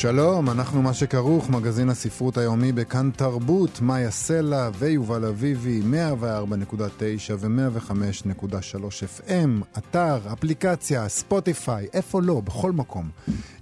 [0.00, 5.82] שלום, אנחנו מה שכרוך, מגזין הספרות היומי בכאן תרבות, מאיה סלע ויובל אביבי,
[6.20, 13.08] 104.9 ו-105.3 FM, אתר, אפליקציה, ספוטיפיי, איפה לא, בכל מקום.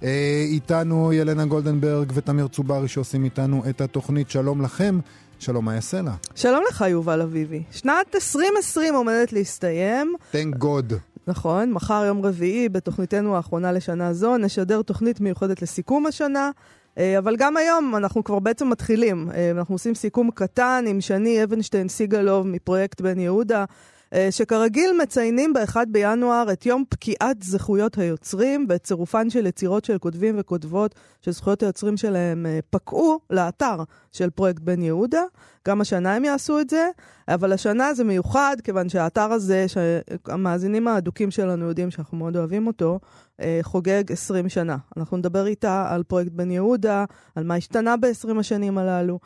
[0.03, 4.29] אה, איתנו ילנה גולדנברג ותמיר צוברי שעושים איתנו את התוכנית.
[4.29, 4.99] שלום לכם.
[5.39, 6.11] שלום, מאיה סלע.
[6.35, 7.63] שלום לך, יובל אביבי.
[7.71, 10.15] שנת 2020 עומדת להסתיים.
[10.33, 10.93] Thank God.
[11.27, 16.51] נכון, מחר יום רביעי, בתוכניתנו האחרונה לשנה זו, נשדר תוכנית מיוחדת לסיכום השנה.
[16.97, 19.31] אה, אבל גם היום אנחנו כבר בעצם מתחילים.
[19.33, 23.65] אה, אנחנו עושים סיכום קטן עם שני אבנשטיין סיגלוב מפרויקט בן יהודה.
[24.13, 29.97] אה, שכרגיל מציינים ב-1 בינואר את יום פקיעת זכויות היוצרים ואת צירופן של יצירות של
[29.97, 33.75] כותבים וכותבות שזכויות היוצרים שלהם אה, פקעו לאתר
[34.11, 35.21] של פרויקט בן יהודה.
[35.67, 36.89] גם השנה הם יעשו את זה,
[37.27, 42.99] אבל השנה זה מיוחד כיוון שהאתר הזה, שהמאזינים האדוקים שלנו יודעים שאנחנו מאוד אוהבים אותו,
[43.41, 44.77] אה, חוגג 20 שנה.
[44.97, 49.19] אנחנו נדבר איתה על פרויקט בן יהודה, על מה השתנה ב-20 השנים הללו,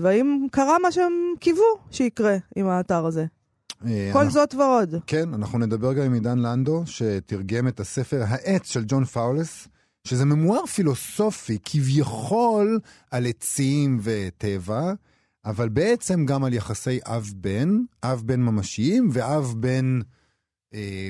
[0.00, 3.24] והאם קרה מה שהם קיוו שיקרה עם האתר הזה.
[3.84, 4.94] אה, כל אנחנו, זאת ועוד.
[5.06, 9.68] כן, אנחנו נדבר גם עם עידן לנדו, שתרגם את הספר העץ של ג'ון פאולס,
[10.04, 14.92] שזה ממואר פילוסופי, כביכול על עצים וטבע,
[15.44, 20.00] אבל בעצם גם על יחסי אב-בן, אב-בן ממשיים ואב-בן,
[20.74, 21.08] אה,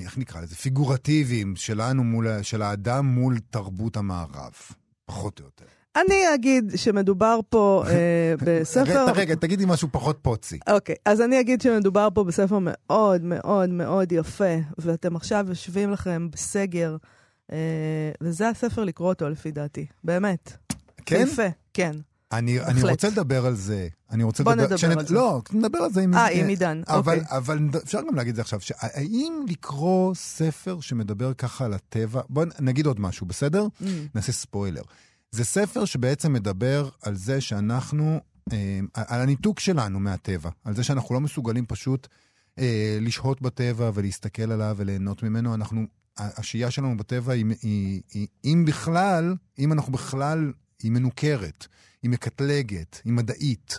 [0.00, 0.56] איך נקרא לזה?
[0.56, 4.52] פיגורטיביים שלנו מול, של האדם מול תרבות המערב,
[5.04, 5.64] פחות או יותר.
[5.96, 9.04] אני אגיד שמדובר פה אה, בספר...
[9.04, 10.58] רגע, רגע, תגידי משהו פחות פוצי.
[10.68, 16.28] אוקיי, אז אני אגיד שמדובר פה בספר מאוד מאוד מאוד יפה, ואתם עכשיו יושבים לכם
[16.32, 16.96] בסגר,
[17.52, 17.58] אה,
[18.20, 20.52] וזה הספר לקרוא אותו לפי דעתי, באמת.
[21.06, 21.26] כן?
[21.28, 21.92] יפה, כן.
[22.32, 23.88] אני, אני רוצה לדבר על זה.
[24.10, 24.98] אני רוצה בוא לדבר, נדבר שנד...
[24.98, 25.14] על זה.
[25.14, 26.14] לא, נדבר על זה עם...
[26.14, 27.36] אה, עם עידן, אבל, אוקיי.
[27.36, 32.44] אבל אפשר גם להגיד את זה עכשיו, האם לקרוא ספר שמדבר ככה על הטבע, בוא
[32.60, 33.66] נגיד עוד משהו, בסדר?
[33.82, 33.86] Mm.
[34.14, 34.82] נעשה ספוילר.
[35.34, 38.20] זה ספר שבעצם מדבר על זה שאנחנו,
[38.52, 42.08] אה, על הניתוק שלנו מהטבע, על זה שאנחנו לא מסוגלים פשוט
[42.58, 45.54] אה, לשהות בטבע ולהסתכל עליו וליהנות ממנו.
[45.54, 45.86] אנחנו,
[46.16, 50.52] השהייה שלנו בטבע היא, היא, היא, אם בכלל, אם אנחנו בכלל,
[50.82, 51.66] היא מנוכרת,
[52.02, 53.78] היא מקטלגת, היא מדעית.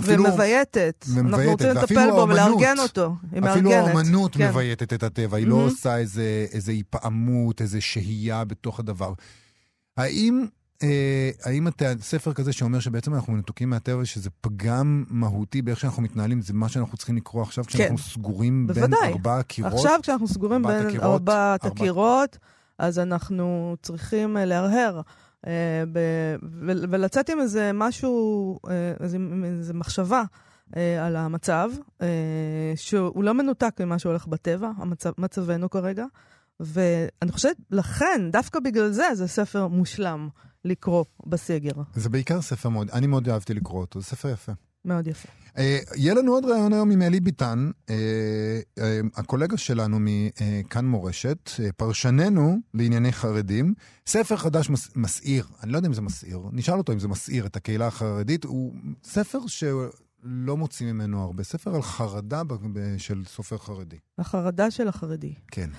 [0.00, 1.06] אפילו, ומבייתת.
[1.08, 1.34] ומבייתת.
[1.34, 3.16] אנחנו רוצים לטפל בו ולארגן אותו.
[3.32, 3.96] היא אפילו מארגנת.
[3.96, 4.48] האמנות כן.
[4.48, 5.50] מבייתת את הטבע, היא mm-hmm.
[5.50, 9.12] לא עושה איזה, איזה היפעמות, איזה שהייה בתוך הדבר.
[10.00, 10.46] האם,
[10.82, 16.02] אה, האם אתה, ספר כזה שאומר שבעצם אנחנו מנותקים מהטבע, שזה פגם מהותי באיך שאנחנו
[16.02, 18.02] מתנהלים, זה מה שאנחנו צריכים לקרוא עכשיו כשאנחנו כן.
[18.02, 19.00] סגורים בוודאי.
[19.00, 19.72] בין ארבע הקירות?
[19.72, 21.74] עכשיו כשאנחנו סגורים בין ארבעת ארבע...
[21.82, 22.38] הקירות,
[22.78, 25.00] אז אנחנו צריכים אה, להרהר.
[25.46, 25.48] Uh,
[25.92, 28.70] ב- ו- ולצאת עם איזה משהו, uh,
[29.02, 30.22] איזה, איזה מחשבה
[30.70, 32.02] uh, על המצב, uh,
[32.76, 36.04] שהוא לא מנותק ממה שהולך בטבע, המצב, מצבנו כרגע,
[36.60, 40.28] ואני חושבת, לכן, דווקא בגלל זה, זה ספר מושלם
[40.64, 41.72] לקרוא בסגר.
[41.94, 44.52] זה בעיקר ספר מאוד, אני מאוד אהבתי לקרוא אותו, זה ספר יפה.
[44.84, 45.28] מאוד יפה.
[45.48, 45.60] Uh,
[45.96, 48.80] יהיה לנו עוד רעיון היום עם אלי ביטן, uh, uh,
[49.16, 53.74] הקולגה שלנו מכאן מורשת, uh, פרשננו לענייני חרדים.
[54.06, 57.46] ספר חדש מס, מסעיר, אני לא יודע אם זה מסעיר, נשאל אותו אם זה מסעיר
[57.46, 62.42] את הקהילה החרדית, הוא ספר שלא מוצאים ממנו הרבה, ספר על חרדה
[62.98, 63.98] של סופר חרדי.
[64.18, 65.34] החרדה של החרדי.
[65.50, 65.70] כן.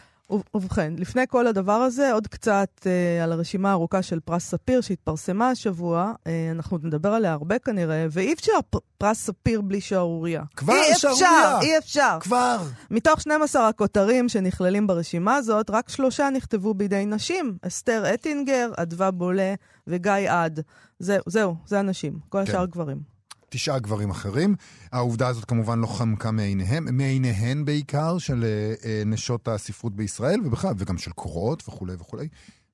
[0.53, 5.49] ובכן, לפני כל הדבר הזה, עוד קצת אה, על הרשימה הארוכה של פרס ספיר שהתפרסמה
[5.49, 6.13] השבוע.
[6.27, 8.51] אה, אנחנו נדבר עליה הרבה כנראה, ואי אפשר
[8.97, 10.43] פרס ספיר בלי שערורייה.
[10.55, 11.59] כבר אי שערורייה!
[11.61, 12.17] אי אפשר.
[12.21, 12.57] כבר.
[12.91, 17.57] מתוך 12 הכותרים שנכללים ברשימה הזאת, רק שלושה נכתבו בידי נשים.
[17.61, 19.53] אסתר אטינגר, אדווה בולה
[19.87, 20.59] וגיא עד.
[20.99, 22.19] זה, זהו, זה הנשים.
[22.29, 22.51] כל כן.
[22.51, 23.10] השאר גברים.
[23.51, 24.56] תשעה גברים אחרים.
[24.91, 30.73] העובדה הזאת כמובן לא חמקה מעיניהם, מעיניהן בעיקר של אה, אה, נשות הספרות בישראל, ובכלל,
[30.78, 32.28] וגם של קורות וכולי וכולי.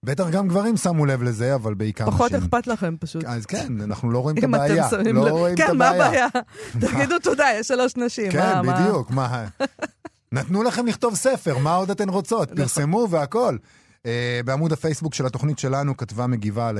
[0.03, 2.17] בטח גם גברים שמו לב לזה, אבל בעיקר נשים.
[2.17, 3.23] פחות אכפת לכם פשוט.
[3.25, 4.87] אז כן, אנחנו לא רואים את הבעיה.
[5.13, 5.99] לא רואים כן, את הבעיה.
[5.99, 6.27] מה הבעיה?
[6.91, 8.31] תגידו תודה, יש שלוש נשים.
[8.31, 9.45] כן, בדיוק, מה...
[10.31, 12.51] נתנו לכם לכתוב ספר, מה עוד אתן רוצות?
[12.51, 12.63] נכון.
[12.63, 13.57] פרסמו והכל.
[13.97, 14.09] Uh,
[14.45, 16.71] בעמוד הפייסבוק של התוכנית שלנו כתבה מגיבה,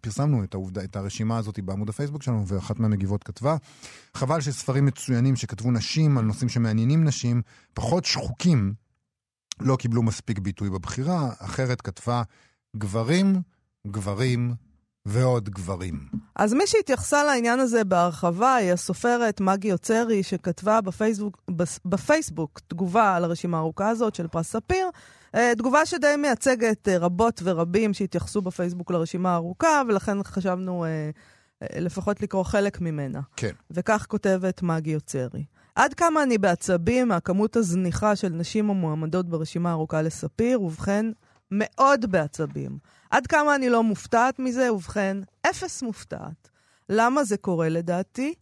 [0.00, 3.56] פרסמנו את, העובדה, את הרשימה הזאת בעמוד הפייסבוק שלנו, ואחת מהמגיבות כתבה,
[4.14, 7.42] חבל שספרים מצוינים שכתבו נשים על נושאים שמעניינים נשים,
[7.74, 8.74] פחות שחוקים,
[9.60, 11.30] לא קיבלו מספיק ביטוי בבחירה.
[11.38, 12.22] אחרת כתבה,
[12.76, 13.42] גברים,
[13.86, 14.54] גברים,
[15.06, 16.08] ועוד גברים.
[16.36, 21.42] אז מי שהתייחסה לעניין הזה בהרחבה היא הסופרת מגי יוצרי, שכתבה בפייסבוק,
[21.84, 24.90] בפייסבוק תגובה על הרשימה הארוכה הזאת של פרס ספיר.
[25.34, 31.10] אה, תגובה שדי מייצגת אה, רבות ורבים שהתייחסו בפייסבוק לרשימה הארוכה, ולכן חשבנו אה,
[31.80, 33.20] לפחות לקרוא חלק ממנה.
[33.36, 33.52] כן.
[33.70, 35.44] וכך כותבת מגי יוצרי.
[35.74, 41.06] עד כמה אני בעצבים מהכמות הזניחה של נשים המועמדות ברשימה הארוכה לספיר, ובכן,
[41.50, 42.78] מאוד בעצבים.
[43.10, 44.72] עד כמה אני לא מופתעת מזה?
[44.72, 45.16] ובכן,
[45.50, 46.48] אפס מופתעת.
[46.88, 48.34] למה זה קורה לדעתי?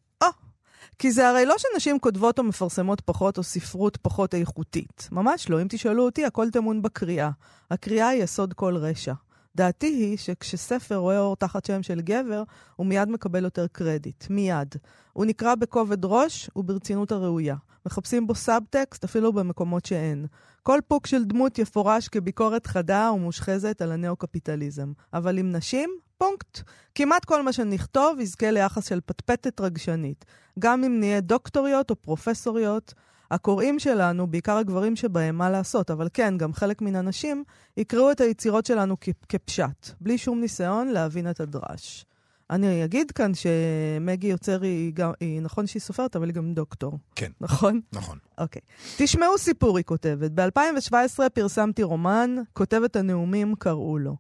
[1.03, 5.09] כי זה הרי לא שנשים כותבות או מפרסמות פחות או ספרות פחות איכותית.
[5.13, 5.63] ממש לא.
[5.63, 7.31] אם תשאלו אותי, הכל טמון בקריאה.
[7.71, 9.13] הקריאה היא יסוד כל רשע.
[9.57, 12.43] דעתי היא שכשספר רואה אור תחת שם של גבר,
[12.77, 14.25] הוא מיד מקבל יותר קרדיט.
[14.31, 14.75] מיד.
[15.13, 17.57] הוא נקרא בכובד ראש וברצינות הראויה.
[17.87, 20.27] מחפשים בו סאבטקסט אפילו במקומות שאין.
[20.63, 24.93] כל פוק של דמות יפורש כביקורת חדה ומושחזת על הנאו-קפיטליזם.
[25.13, 25.91] אבל עם נשים,
[26.23, 26.61] פונקט.
[26.95, 30.25] כמעט כל מה שנכתוב יזכה ליחס של פטפטת רגשנית.
[30.59, 32.95] גם אם נהיה דוקטוריות או פרופסוריות,
[33.31, 37.45] הקוראים שלנו, בעיקר הגברים שבהם, מה לעשות, אבל כן, גם חלק מן הנשים,
[37.77, 38.97] יקראו את היצירות שלנו
[39.29, 42.05] כפשט, בלי שום ניסיון להבין את הדרש.
[42.51, 46.99] אני אגיד כאן שמגי יוצר היא, גם, היא נכון שהיא סופרת, אבל היא גם דוקטור.
[47.15, 47.31] כן.
[47.41, 47.81] נכון?
[47.93, 48.19] נכון.
[48.39, 48.63] אוקיי.
[48.97, 50.31] תשמעו סיפור, היא כותבת.
[50.31, 54.17] ב-2017 פרסמתי רומן, כותבת הנאומים קראו לו.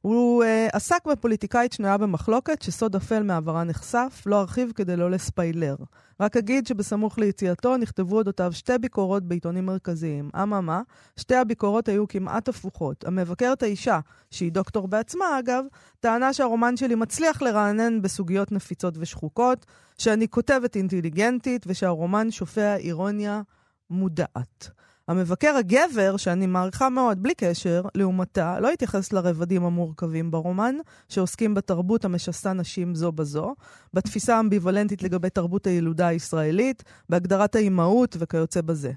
[0.00, 5.76] הוא uh, עסק בפוליטיקאית שנויה במחלוקת, שסוד אפל מעברה נחשף, לא ארחיב כדי לא לספיילר.
[6.20, 10.30] רק אגיד שבסמוך ליציאתו נכתבו אודותיו שתי ביקורות בעיתונים מרכזיים.
[10.42, 10.82] אממה,
[11.16, 13.04] שתי הביקורות היו כמעט הפוכות.
[13.04, 14.00] המבקרת האישה,
[14.30, 15.64] שהיא דוקטור בעצמה אגב,
[16.00, 19.66] טענה שהרומן שלי מצליח לרענן בסוגיות נפיצות ושחוקות,
[19.98, 23.42] שאני כותבת אינטליגנטית ושהרומן שופע אירוניה
[23.90, 24.70] מודעת.
[25.10, 30.74] המבקר הגבר, שאני מעריכה מאוד, בלי קשר, לעומתה, לא התייחס לרבדים המורכבים ברומן,
[31.08, 33.54] שעוסקים בתרבות המשסה נשים זו בזו,
[33.94, 38.92] בתפיסה האמביוולנטית לגבי תרבות הילודה הישראלית, בהגדרת האימהות וכיוצא בזה.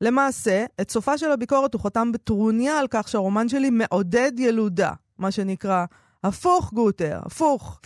[0.00, 5.30] למעשה, את סופה של הביקורת הוא חתם בטרוניה על כך שהרומן שלי מעודד ילודה, מה
[5.30, 5.84] שנקרא,
[6.24, 7.80] הפוך גוטר, הפוך.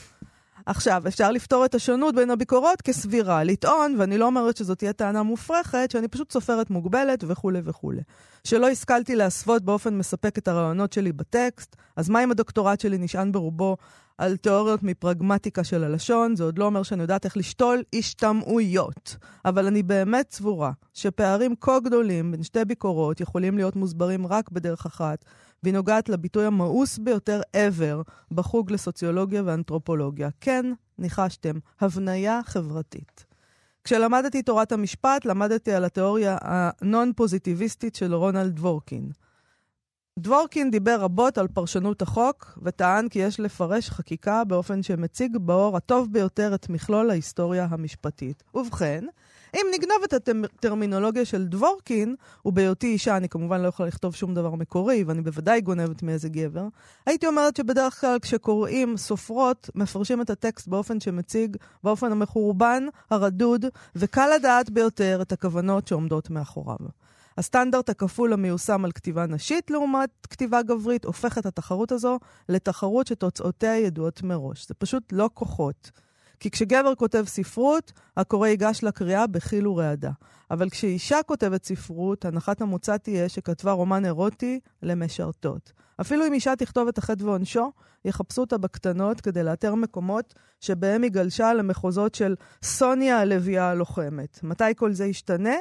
[0.66, 5.22] עכשיו, אפשר לפתור את השונות בין הביקורות כסבירה, לטעון, ואני לא אומרת שזאת תהיה טענה
[5.22, 8.00] מופרכת, שאני פשוט סופרת מוגבלת וכולי וכולי.
[8.44, 13.32] שלא השכלתי להסוות באופן מספק את הרעיונות שלי בטקסט, אז מה אם הדוקטורט שלי נשען
[13.32, 13.76] ברובו
[14.18, 16.36] על תיאוריות מפרגמטיקה של הלשון?
[16.36, 19.16] זה עוד לא אומר שאני יודעת איך לשתול השתמעויות.
[19.44, 24.86] אבל אני באמת סבורה שפערים כה גדולים בין שתי ביקורות יכולים להיות מוסברים רק בדרך
[24.86, 25.24] אחת,
[25.62, 30.28] והיא נוגעת לביטוי המאוס ביותר ever בחוג לסוציולוגיה ואנתרופולוגיה.
[30.40, 33.24] כן, ניחשתם, הבניה חברתית.
[33.84, 39.10] כשלמדתי תורת המשפט, למדתי על התיאוריה הנון-פוזיטיביסטית של רונלד דבורקין.
[40.18, 46.12] דבורקין דיבר רבות על פרשנות החוק, וטען כי יש לפרש חקיקה באופן שמציג באור הטוב
[46.12, 48.42] ביותר את מכלול ההיסטוריה המשפטית.
[48.54, 49.04] ובכן,
[49.54, 52.14] אם נגנוב את הטרמינולוגיה של דבורקין,
[52.44, 56.64] ובהיותי אישה אני כמובן לא יכולה לכתוב שום דבר מקורי, ואני בוודאי גונבת מאיזה גבר,
[57.06, 63.66] הייתי אומרת שבדרך כלל כשקוראים סופרות, מפרשים את הטקסט באופן שמציג, באופן המחורבן, הרדוד,
[63.96, 67.01] וקל לדעת ביותר את הכוונות שעומדות מאחוריו.
[67.38, 72.18] הסטנדרט הכפול המיושם על כתיבה נשית לעומת כתיבה גברית הופך את התחרות הזו
[72.48, 74.68] לתחרות שתוצאותיה ידועות מראש.
[74.68, 75.90] זה פשוט לא כוחות.
[76.40, 80.10] כי כשגבר כותב ספרות, הקורא ייגש לקריאה בחיל ורעדה.
[80.50, 85.72] אבל כשאישה כותבת ספרות, הנחת המוצא תהיה שכתבה רומן אירוטי למשרתות.
[86.00, 87.72] אפילו אם אישה תכתוב את החטא ועונשו,
[88.04, 94.40] יחפשו אותה בקטנות כדי לאתר מקומות שבהם היא גלשה למחוזות של סוניה הלוויה הלוחמת.
[94.42, 95.54] מתי כל זה ישתנה?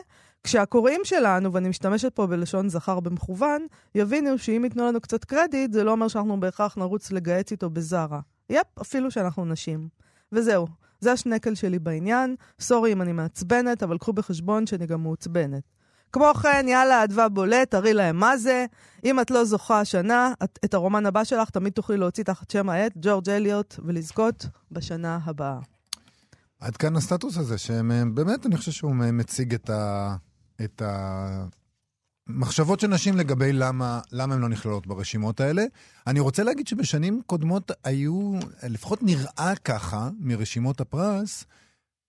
[0.43, 5.83] כשהקוראים שלנו, ואני משתמשת פה בלשון זכר במכוון, יבינו שאם ייתנו לנו קצת קרדיט, זה
[5.83, 8.19] לא אומר שאנחנו בהכרח נרוץ לגהץ איתו בזרה.
[8.50, 9.88] יפ, אפילו שאנחנו נשים.
[10.31, 10.67] וזהו,
[11.00, 12.36] זה השנקל שלי בעניין.
[12.60, 15.63] סורי אם אני מעצבנת, אבל קחו בחשבון שאני גם מעוצבנת.
[16.13, 18.65] כמו כן, יאללה, אדווה בולט, תראי להם מה זה.
[19.05, 22.69] אם את לא זוכה השנה, את, את הרומן הבא שלך תמיד תוכלי להוציא תחת שם
[22.69, 25.60] העט, ג'ורג' אליוט, ולזכות בשנה הבאה.
[26.60, 30.15] עד כאן הסטטוס הזה, שבאמת, אני חושב שהוא מציג את, ה,
[30.63, 30.82] את
[32.27, 35.63] המחשבות של נשים לגבי למה, למה הן לא נכללות ברשימות האלה.
[36.08, 38.39] אני רוצה להגיד שבשנים קודמות היו,
[38.70, 41.46] לפחות נראה ככה, מרשימות הפרס,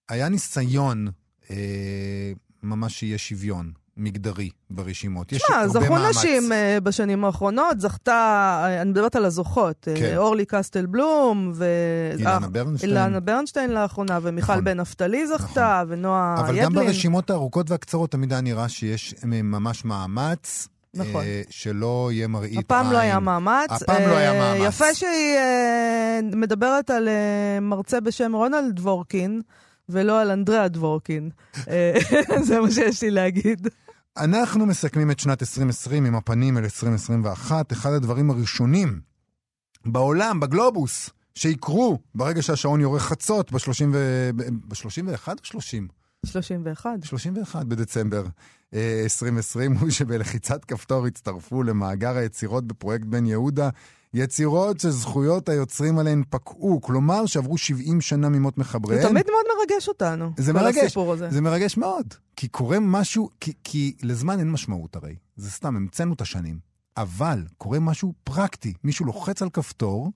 [0.08, 1.08] היה ניסיון
[1.50, 2.32] אה,
[2.62, 3.72] ממש שיהיה שוויון.
[3.96, 5.32] מגדרי ברשימות.
[5.32, 6.16] יש הרבה זכו מאמץ.
[6.16, 10.16] נשים uh, בשנים האחרונות, זכתה, uh, אני מדברת על הזוכות, uh, כן.
[10.16, 11.64] אורלי קסטל בלום, ו...
[12.18, 12.92] אילנה ברנשטיין.
[12.92, 14.64] אילנה ברנשטיין לאחרונה, ומיכל נכון.
[14.64, 16.64] בן נפתלי זכתה, ונועה אבל ידלין.
[16.64, 21.24] גם ברשימות הארוכות והקצרות תמיד היה נראה שיש ממש מאמץ נכון.
[21.24, 22.60] אה, שלא יהיה מראית עין.
[22.60, 23.70] הפעם לא היה מאמץ.
[23.70, 24.68] הפעם לא היה אה, מאמץ.
[24.68, 29.42] יפה שהיא אה, מדברת על אה, מרצה בשם רונלד דבורקין,
[29.88, 31.30] ולא על אנדריאה דבורקין.
[31.68, 31.94] אה,
[32.46, 33.68] זה מה שיש לי להגיד.
[34.16, 37.72] אנחנו מסכמים את שנת 2020 עם הפנים אל 2021.
[37.72, 39.00] אחד הדברים הראשונים
[39.86, 44.30] בעולם, בגלובוס, שיקרו ברגע שהשעון יורה חצות ב-30 ו...
[44.68, 45.88] ב-31 או 30?
[46.26, 47.04] 31.
[47.04, 48.24] 31 בדצמבר
[48.74, 53.68] אה, 2020, הוא שבלחיצת כפתור הצטרפו למאגר היצירות בפרויקט בן יהודה.
[54.14, 59.02] יצירות שזכויות היוצרים עליהן פקעו, כלומר שעברו 70 שנה ממות מחבריהם.
[59.02, 61.30] זה תמיד מאוד מרגש אותנו, זה כל מרגש, הסיפור הזה.
[61.30, 62.06] זה מרגש מאוד.
[62.36, 65.14] כי קורה משהו, כי, כי לזמן אין משמעות הרי.
[65.36, 66.58] זה סתם, המצאנו את השנים.
[66.96, 68.74] אבל קורה משהו פרקטי.
[68.84, 70.10] מישהו לוחץ על כפתור,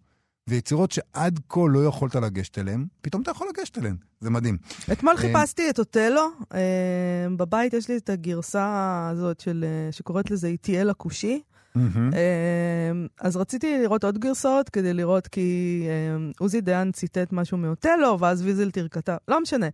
[0.49, 3.97] ויצירות שעד כה לא יכולת לגשת אליהן, פתאום אתה יכול לגשת אליהן.
[4.21, 4.57] זה מדהים.
[4.93, 10.47] אתמול חיפשתי את אוטלו, אה, בבית יש לי את הגרסה הזאת של, אה, שקוראת לזה
[10.47, 11.43] איטיאל הכושי.
[11.75, 12.11] מהמם.
[12.15, 18.21] אה, אז רציתי לראות עוד גרסאות כדי לראות, כי אה, עוזי דיין ציטט משהו מאוטלו,
[18.21, 19.67] ואז ויזלטיר כתב, לא משנה.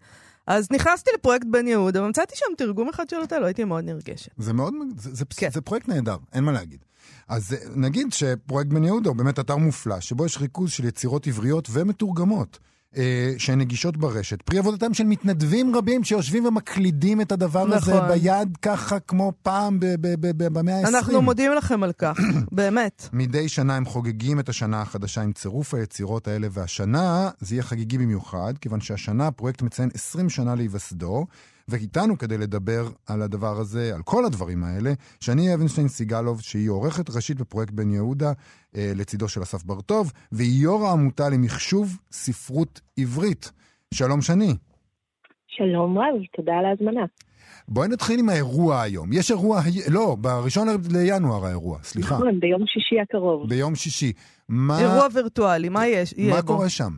[0.47, 4.31] אז נכנסתי לפרויקט בן יהודה, ומצאתי שם תרגום אחד של אוטלו, הייתי מאוד נרגשת.
[4.39, 5.51] זה מאוד, זה, זה, כן.
[5.51, 6.85] זה פרויקט נהדר, אין מה להגיד.
[7.33, 11.27] אז אה, נגיד שפרויקט בן יהודה הוא באמת אתר מופלא, שבו יש ריכוז של יצירות
[11.27, 12.59] עבריות ומתורגמות.
[12.97, 14.43] אה, שהן נגישות ברשת.
[14.43, 18.09] פרי עבודתם של מתנדבים רבים שיושבים ומקלידים את הדבר הזה נכון.
[18.09, 20.89] ביד ככה כמו פעם ב- ב- ב- ב- במאה ה-20.
[20.89, 22.19] אנחנו מודים לכם על כך,
[22.53, 23.09] באמת.
[23.13, 27.99] מדי שנה הם חוגגים את השנה החדשה עם צירוף היצירות האלה, והשנה זה יהיה חגיגי
[27.99, 31.27] במיוחד, כיוון שהשנה הפרויקט מציין 20 שנה להיווסדו,
[31.69, 37.11] ואיתנו כדי לדבר על הדבר הזה, על כל הדברים האלה, שאני אבנשטיין סיגלוב, שהיא עורכת
[37.11, 38.33] ראשית בפרויקט בן יהודה,
[38.77, 43.53] אה, לצידו של אסף בר-טוב, והיא יו"ר העמותה למחשוב ספרות עברית.
[43.95, 44.55] שלום שני.
[45.49, 47.05] שלום רב, תודה על ההזמנה.
[47.69, 49.13] בואי נתחיל עם האירוע היום.
[49.13, 52.15] יש אירוע, לא, בראשון לינואר האירוע, סליחה.
[52.15, 53.49] נכון, ביום שישי הקרוב.
[53.49, 54.13] ביום שישי.
[54.49, 56.15] מה, אירוע וירטואלי, מה יש?
[56.19, 56.47] מה בו?
[56.47, 56.93] קורה שם?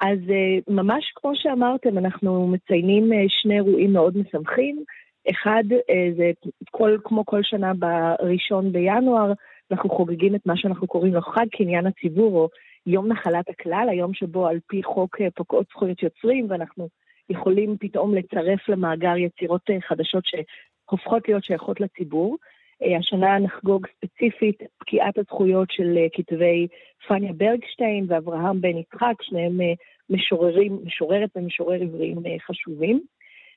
[0.00, 4.84] אז אה, ממש כמו שאמרתם, אנחנו מציינים אה, שני אירועים מאוד משמחים.
[5.30, 6.30] אחד, אה, זה
[6.70, 9.32] כל, כמו כל שנה בראשון בינואר,
[9.70, 12.48] אנחנו חוגגים את מה שאנחנו קוראים לו חג קניין הציבור, או
[12.86, 16.88] יום נחלת הכלל, היום שבו על פי חוק פוקעות זכויות יוצרים, ואנחנו
[17.30, 22.36] יכולים פתאום לצרף למאגר יצירות חדשות שהופכות להיות שייכות לציבור.
[22.82, 26.68] אה, השנה נחגוג ספציפית פקיעת הזכויות של אה, כתבי
[27.08, 29.72] פניה ברגשטיין ואברהם בן יצחק, שניהם אה,
[30.10, 33.00] משוררים, משוררת ומשורר עבריים חשובים.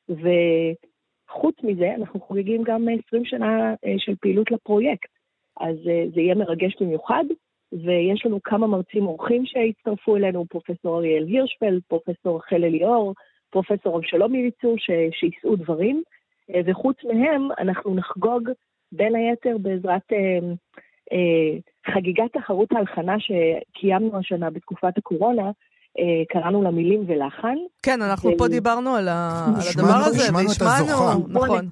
[0.09, 5.09] וחוץ מזה, אנחנו חוגגים גם אה, 20 שנה של פעילות לפרויקט.
[5.59, 5.75] אז
[6.13, 7.23] זה יהיה מרגש במיוחד,
[7.73, 13.13] ויש לנו כמה מרצים אורחים שהצטרפו אלינו, פרופסור אריאל הירשפלד, פרופסור רחל אליאור,
[13.49, 16.03] פרופסור אבשלום אליצור, ש- שיישאו דברים.
[16.65, 18.49] וחוץ מהם, אנחנו נחגוג
[18.91, 20.17] בין היתר בעזרת אה,
[21.13, 21.57] אה,
[21.93, 25.51] חגיגת תחרות ההלחנה שקיימנו השנה בתקופת הקורונה,
[25.99, 27.55] אה, קראנו לה מילים ולחן.
[27.83, 31.03] כן, אנחנו זה- פה דיברנו על ה- על השמענו- הדבר הזה, השמענו את הזוכה.
[31.03, 31.65] והשמענו, נכון.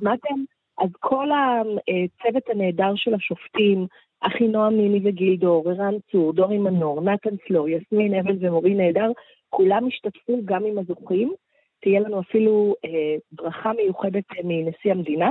[0.82, 3.88] אז כל הצוות הנהדר של השופטים,
[4.22, 9.12] אחינועם מיני וגילדור, ערן צור, דורי מנור, נתן צלור, יסמין אבל ומורי נהדר,
[9.50, 11.34] כולם השתתפו גם עם הזוכים.
[11.82, 12.90] תהיה לנו אפילו אה,
[13.32, 15.30] ברכה מיוחדת אה, מנשיא המדינה,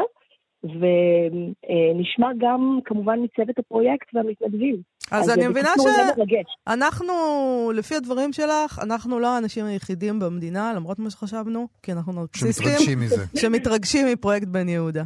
[0.65, 4.77] ונשמע גם כמובן מצוות הפרויקט והמתנדבים.
[5.11, 5.69] אז אני זה מבינה.
[6.69, 7.15] שאנחנו,
[7.75, 13.01] לפי הדברים שלך, אנחנו לא האנשים היחידים במדינה, למרות מה שחשבנו, כי אנחנו נרקסיסטים שמתרגשים
[13.01, 13.25] מזה.
[13.37, 15.05] שמתרגשים מפרויקט בן יהודה.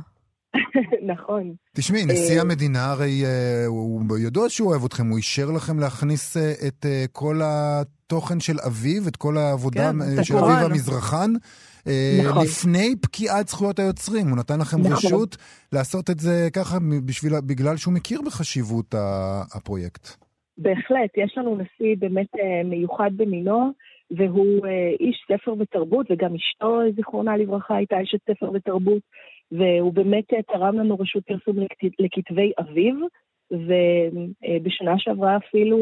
[1.13, 1.55] נכון.
[1.77, 6.37] תשמעי, נשיא אה, המדינה הרי אה, הוא ידוע שהוא אוהב אתכם, הוא אישר לכם להכניס
[6.37, 10.37] אה, את כל התוכן של אביו, את כל העבודה כן, של.
[10.37, 11.33] אביו המזרחן,
[12.25, 12.43] נכון.
[12.45, 14.29] לפני פקיעת זכויות היוצרים.
[14.29, 14.93] הוא נתן לכם נכון.
[14.93, 15.37] רשות
[15.73, 18.95] לעשות את זה ככה בשביל, בגלל שהוא מכיר בחשיבות
[19.57, 20.09] הפרויקט.
[20.59, 23.71] בהחלט, יש לנו נשיא באמת אה, מיוחד במינו,
[24.17, 24.71] והוא אה,
[25.01, 29.03] איש ספר ותרבות, וגם אשתו, זיכרונה לברכה, הייתה אשת ספר ותרבות,
[29.53, 32.95] והוא באמת אה, תרם לנו רשות פרסום לכת- לכתבי אביו,
[33.51, 35.79] ובשנה שעברה אפילו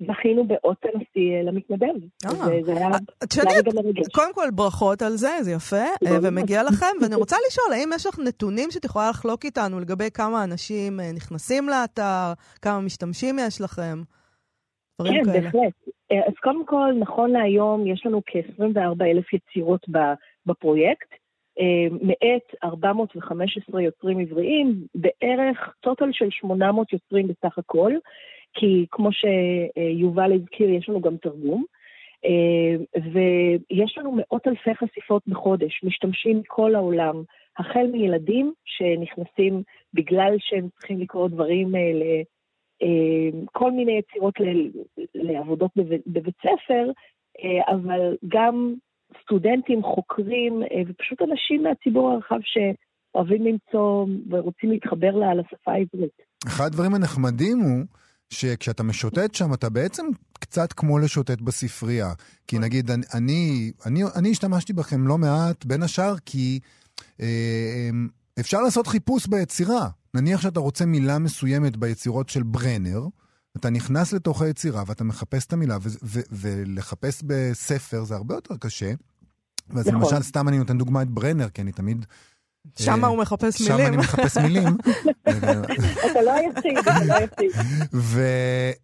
[0.00, 1.94] זכינו באות הנשיא אה, למתנדב.
[2.26, 2.30] אה.
[2.30, 4.06] אה, את מרגש.
[4.14, 6.10] קודם כל ברכות על זה, זה יפה.
[6.22, 6.96] ומגיע לכם.
[7.02, 11.68] ואני רוצה לשאול, האם יש לך נתונים שאת יכולה לחלוק איתנו לגבי כמה אנשים נכנסים
[11.68, 13.98] לאתר, כמה משתמשים יש לכם?
[15.00, 15.40] דברים כן, כאלה.
[15.40, 15.72] בהחלט.
[16.10, 19.86] אז קודם כל, נכון להיום יש לנו כ-24 אלף יצירות
[20.46, 21.08] בפרויקט,
[22.02, 27.92] מאת 415 יוצרים עבריים, בערך טוטל של 800 יוצרים בסך הכל,
[28.58, 31.64] כי כמו שיובל הזכיר, יש לנו גם תרגום.
[32.24, 37.22] אה, ויש לנו מאות אלפי חשיפות בחודש, משתמשים מכל העולם.
[37.58, 39.62] החל מילדים שנכנסים
[39.94, 42.02] בגלל שהם צריכים לקרוא דברים ל...
[43.52, 44.34] כל מיני יצירות
[45.14, 45.70] לעבודות
[46.06, 46.90] בבית ספר,
[47.68, 48.74] אבל גם
[49.22, 56.22] סטודנטים, חוקרים ופשוט אנשים מהציבור הרחב שאוהבים למצוא ורוצים להתחבר לשפה העברית.
[56.46, 57.84] אחד הדברים הנחמדים הוא
[58.30, 62.12] שכשאתה משוטט שם, אתה בעצם קצת כמו לשוטט בספרייה.
[62.46, 66.60] כי נגיד, אני, אני, אני השתמשתי בכם לא מעט, בין השאר כי
[67.20, 67.90] אה,
[68.40, 69.88] אפשר לעשות חיפוש ביצירה.
[70.14, 73.06] נניח שאתה רוצה מילה מסוימת ביצירות של ברנר,
[73.56, 75.78] אתה נכנס לתוך היצירה ואתה מחפש את המילה,
[76.30, 78.92] ולחפש בספר זה הרבה יותר קשה.
[79.70, 80.00] ואז נכון.
[80.00, 82.06] למשל, סתם אני נותן דוגמא את ברנר, כי אני תמיד
[82.78, 83.78] שם הוא מחפש מילים.
[83.78, 84.76] שם אני מחפש מילים.
[86.10, 87.50] אתה לא היחיד, אתה לא היחיד.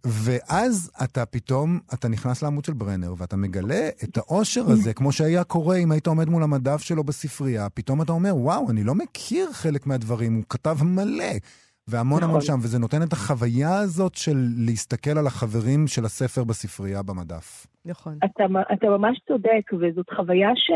[0.04, 5.44] ואז אתה פתאום, אתה נכנס לעמוד של ברנר, ואתה מגלה את העושר הזה, כמו שהיה
[5.44, 9.52] קורה אם היית עומד מול המדף שלו בספרייה, פתאום אתה אומר, וואו, אני לא מכיר
[9.52, 11.32] חלק מהדברים, הוא כתב מלא.
[11.88, 12.46] והמון המון נכון.
[12.46, 17.66] שם, וזה נותן את החוויה הזאת של להסתכל על החברים של הספר בספרייה במדף.
[17.84, 18.18] נכון.
[18.24, 20.70] אתה, אתה ממש צודק, וזאת חוויה ש...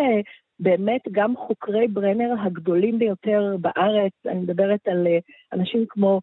[0.60, 5.18] באמת גם חוקרי ברנר הגדולים ביותר בארץ, אני מדברת על אה,
[5.52, 6.20] אנשים כמו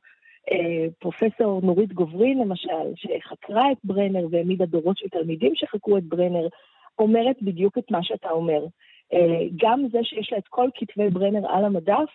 [0.51, 6.47] אה, פרופסור נורית גוברין למשל, שחקרה את ברנר והעמידה דורות של תלמידים שחקרו את ברנר,
[6.99, 8.65] אומרת בדיוק את מה שאתה אומר.
[9.13, 12.09] אה, גם זה שיש לה את כל כתבי ברנר על המדף,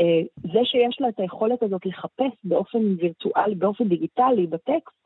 [0.00, 5.04] אה, זה שיש לה את היכולת הזאת לחפש באופן וירטואלי, באופן דיגיטלי, בטקסט,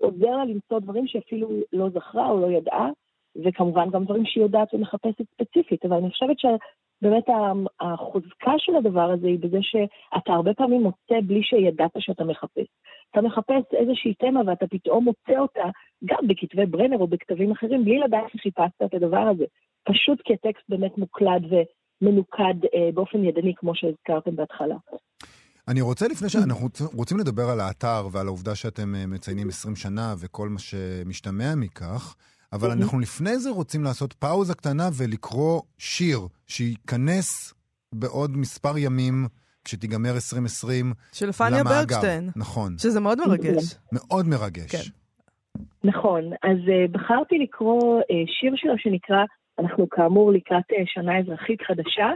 [0.00, 2.90] עוזר לה למצוא דברים שאפילו לא זכרה או לא ידעה,
[3.44, 7.24] וכמובן גם דברים שהיא יודעת ומחפשת ספציפית, אבל אני חושבת שבאמת
[7.80, 12.66] החוזקה של הדבר הזה היא בזה שאתה הרבה פעמים מוצא בלי שידעת שאתה מחפש.
[13.10, 15.64] אתה מחפש איזושהי תמה ואתה פתאום מוצא אותה
[16.04, 19.44] גם בכתבי ברנר או בכתבים אחרים, בלי לדעת שחיפשת את הדבר הזה.
[19.84, 24.76] פשוט כי הטקסט באמת מוקלד ומנוקד אה, באופן ידני, כמו שהזכרתם בהתחלה.
[25.68, 30.14] אני רוצה, לפני שאנחנו רוצים לדבר על האתר ועל העובדה שאתם אה, מציינים 20 שנה
[30.20, 32.16] וכל מה שמשתמע מכך,
[32.52, 37.54] אבל אנחנו לפני זה רוצים לעשות פאוזה קטנה ולקרוא שיר שייכנס
[37.94, 39.26] בעוד מספר ימים,
[39.64, 42.30] כשתיגמר 2020, של פניה ברגשטיין.
[42.36, 42.78] נכון.
[42.78, 43.74] שזה מאוד מרגש.
[43.92, 44.70] מאוד מרגש.
[44.70, 44.90] כן.
[45.84, 49.24] נכון, אז uh, בחרתי לקרוא uh, שיר שלו שנקרא,
[49.58, 52.10] אנחנו כאמור לקראת uh, שנה אזרחית חדשה,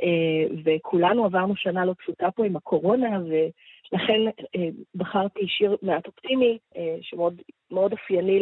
[0.00, 4.58] uh, וכולנו עברנו שנה לא פשוטה פה עם הקורונה, ולכן uh,
[4.94, 8.40] בחרתי שיר מעט אופטימי, uh, שמאוד אופייני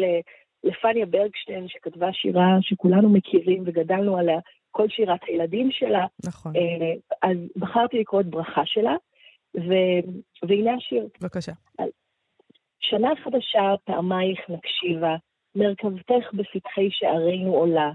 [0.64, 4.38] לפניה ברגשטיין, שכתבה שירה שכולנו מכירים וגדלנו עליה,
[4.70, 6.07] כל שירת הילדים שלה.
[6.27, 6.53] נכון.
[6.57, 8.96] אה, אז בחרתי לקרוא את ברכה שלה,
[9.57, 9.73] ו...
[10.49, 11.09] והנה השיר.
[11.20, 11.53] בבקשה.
[12.81, 15.16] שנה חדשה פעמייך נקשיבה,
[15.55, 17.90] מרכבתך בפתחי שערינו עולה.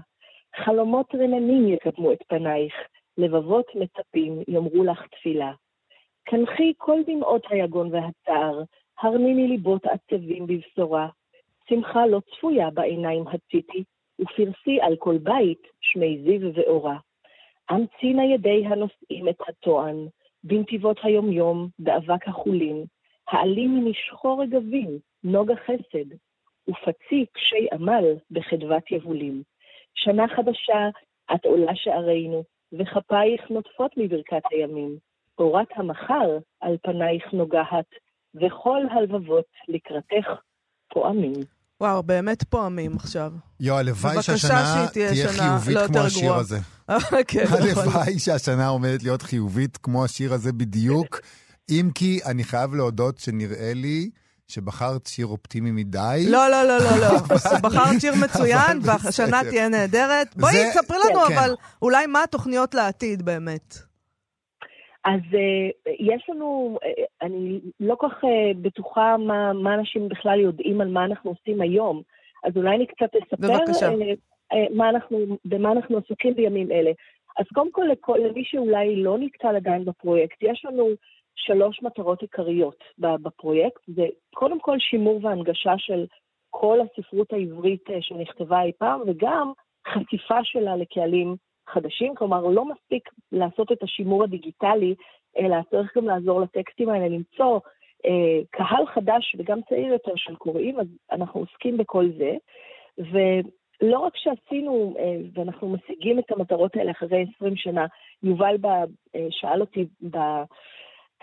[0.64, 2.74] חלומות רננים יקדמו את פנייך,
[3.18, 5.52] לבבות מצפים יאמרו לך תפילה.
[6.24, 8.62] כנחי כל דמעות היגון והצער,
[9.02, 11.08] הרניני ליבות עצבים בבשורה.
[11.70, 13.84] שמחה לא צפויה בעיניים הציתי,
[14.20, 16.96] ופרסי על כל בית שמי זיו ואורה.
[17.72, 20.06] אמצינה ידי הנושאים את הטוען,
[20.44, 22.84] בנתיבות היומיום, באבק החולין,
[23.28, 26.08] העלים משחור רגבים, נוגה חסד,
[26.68, 29.42] ופצי קשי עמל בחדוות יבולים.
[29.94, 30.88] שנה חדשה,
[31.34, 34.96] את עולה שערינו, וכפייך נוטפות מברכת הימים.
[35.38, 37.94] אורת המחר על פנייך נוגעת,
[38.34, 40.40] וכל הלבבות לקראתך
[40.88, 41.55] פועמים.
[41.80, 43.32] וואו, באמת פועמים עכשיו.
[43.60, 46.58] יו, הלוואי שהשנה תהיה חיובית לא כמו השיר הזה.
[47.28, 47.62] כן, נכון.
[47.62, 51.20] הלוואי שהשנה עומדת להיות חיובית כמו השיר הזה בדיוק.
[51.70, 54.10] אם כי אני חייב להודות שנראה לי
[54.48, 56.26] שבחרת שיר אופטימי מדי.
[56.28, 57.18] לא, לא, לא, לא, לא.
[57.62, 60.36] בחרת שיר מצוין, והשנה תהיה נהדרת.
[60.36, 61.38] בואי, תספרי לנו, כן.
[61.38, 63.78] אבל אולי מה התוכניות לעתיד באמת.
[65.06, 68.24] אז uh, יש לנו, uh, אני לא כל כך
[68.60, 72.02] בטוחה מה, מה אנשים בכלל יודעים על מה אנחנו עושים היום,
[72.44, 73.90] אז אולי אני קצת אספר בבקשה.
[74.70, 76.90] מה אנחנו, במה אנחנו עסוקים בימים אלה.
[77.38, 80.88] אז קודם כל, לכל, למי שאולי לא נתקל עדיין בפרויקט, יש לנו
[81.36, 83.80] שלוש מטרות עיקריות בפרויקט.
[83.86, 86.06] זה קודם כל שימור והנגשה של
[86.50, 89.52] כל הספרות העברית שנכתבה אי פעם, וגם
[89.88, 91.36] חשיפה שלה לקהלים
[91.68, 94.94] חדשים, כלומר לא מספיק לעשות את השימור הדיגיטלי,
[95.38, 97.60] אלא צריך גם לעזור לטקסטים האלה למצוא
[98.06, 102.36] אה, קהל חדש וגם צעיר יותר של קוראים, אז אנחנו עוסקים בכל זה.
[102.98, 107.86] ולא רק שעשינו, אה, ואנחנו משיגים את המטרות האלה אחרי 20 שנה,
[108.22, 110.18] יובל ב, אה, שאל אותי ב,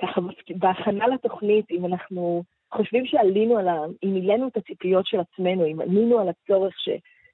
[0.01, 3.79] ככה בהכנה לתוכנית, אם אנחנו חושבים שעלינו על ה...
[4.03, 6.89] אם מילאנו את הציפיות של עצמנו, אם ענינו על הצורך ש...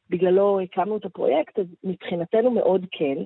[0.10, 3.17] בגללו הקמנו את הפרויקט, אז מבחינתנו מאוד כן.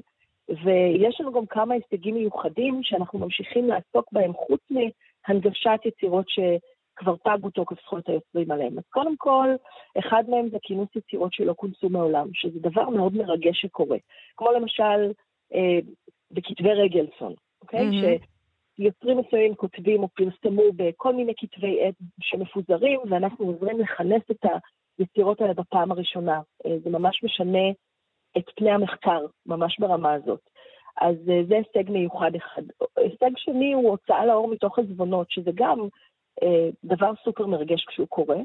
[0.49, 7.49] ויש לנו גם כמה הישגים מיוחדים שאנחנו ממשיכים לעסוק בהם, חוץ מהנגשת יצירות שכבר פגו
[7.49, 8.77] תוקף זכויות היוצרים עליהם.
[8.77, 9.47] אז קודם כל,
[9.99, 13.97] אחד מהם זה כינוס יצירות שלא כונסו מעולם, שזה דבר מאוד מרגש שקורה.
[14.37, 15.11] כמו למשל
[15.53, 15.79] אה,
[16.31, 17.89] בכתבי רגלסון, אוקיי?
[17.89, 18.25] Mm-hmm.
[18.75, 24.45] שיוצרים מסוימים כותבים או פרסמו בכל מיני כתבי עת שמפוזרים, ואנחנו עוזרים לכנס את
[24.97, 26.41] היצירות האלה בפעם הראשונה.
[26.65, 27.69] אה, זה ממש משנה
[28.37, 30.39] את פני המחקר, ממש ברמה הזאת.
[31.01, 32.61] אז אה, זה הישג מיוחד אחד.
[32.97, 35.79] הישג שני הוא הוצאה לאור מתוך עזבונות, שזה גם
[36.43, 38.37] אה, דבר סופר מרגש כשהוא קורה.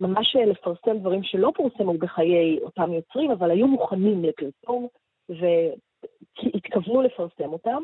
[0.00, 4.88] ממש לפרסם דברים שלא פורסמו בחיי אותם יוצרים, אבל היו מוכנים לפרסום,
[5.28, 7.82] והתכוונו לפרסם אותם.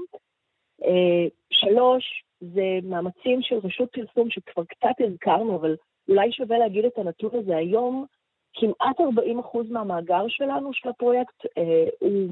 [1.50, 5.76] שלוש, זה מאמצים של רשות פרסום שכבר קצת הזכרנו, אבל
[6.08, 8.06] אולי שווה להגיד את הנתון הזה היום,
[8.54, 12.28] כמעט 40 אחוז מהמאגר שלנו, של הפרויקט, אה, הוא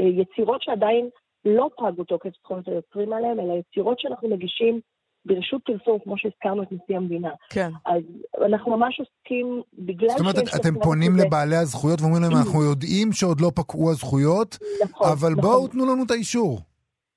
[0.00, 1.08] אה, יצירות שעדיין
[1.44, 4.80] לא פגו תוקף זכויות היוצרים עליהם, אלא יצירות שאנחנו מגישים
[5.24, 7.30] ברשות פרסום, כמו שהזכרנו את נשיא המדינה.
[7.50, 7.70] כן.
[7.86, 8.02] אז
[8.46, 11.26] אנחנו ממש עוסקים, בגלל זאת אומרת, אתם פונים כזה...
[11.26, 15.42] לבעלי הזכויות ואומרים להם, אנחנו יודעים שעוד לא פקעו הזכויות, נכון, אבל נכון.
[15.42, 16.58] בואו תנו לנו את האישור.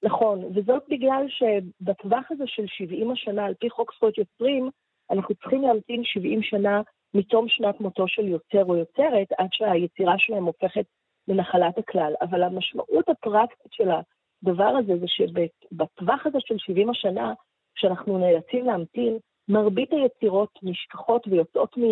[0.04, 4.70] נכון, וזאת בגלל שבטווח הזה של 70 השנה, על פי חוק זכויות יוצרים,
[5.12, 6.82] אנחנו צריכים להמתין 70 שנה
[7.14, 10.86] מתום שנת מותו של יוצר או יוצרת, עד שהיצירה שלהם הופכת
[11.28, 12.14] לנחלת הכלל.
[12.22, 17.34] אבל המשמעות הפרקטית של הדבר הזה זה שבטווח הזה של 70 השנה,
[17.76, 19.18] כשאנחנו נאלצים להמתין,
[19.50, 21.84] מרבית היצירות נשכחות ויוצאות מ...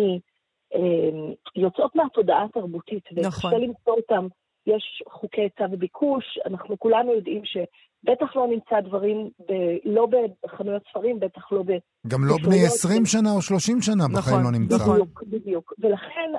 [0.74, 3.50] אה, יוצאות מהתודעה התרבותית, נכון.
[3.54, 4.26] וקשה למצוא אותם.
[4.66, 7.44] יש חוקי היצע וביקוש, אנחנו כולנו יודעים
[8.04, 9.52] שבטח לא נמצא דברים, ב,
[9.84, 10.08] לא
[10.44, 11.70] בחנויות ספרים, בטח לא ב...
[12.06, 14.74] גם לא בני 20 שנה או 30 שנה נכון, בחיים לא נמצא.
[14.74, 15.72] נכון, בדיוק, בדיוק.
[15.78, 16.30] ולכן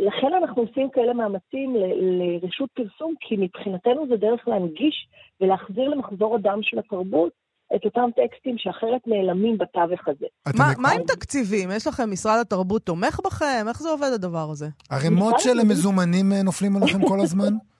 [0.00, 5.08] לכן אנחנו עושים כאלה מאמצים לרשות פרסום, כי מבחינתנו זה דרך להנגיש
[5.40, 7.32] ולהחזיר למחזור הדם של התרבות
[7.76, 10.26] את אותם טקסטים שאחרת נעלמים בתווך הזה.
[10.58, 11.68] מה, מה עם תקציבים?
[11.76, 13.66] יש לכם משרד התרבות תומך בכם?
[13.68, 14.68] איך זה עובד הדבר הזה?
[14.90, 17.52] ערימות של מזומנים אה, נופלים עליכם כל הזמן?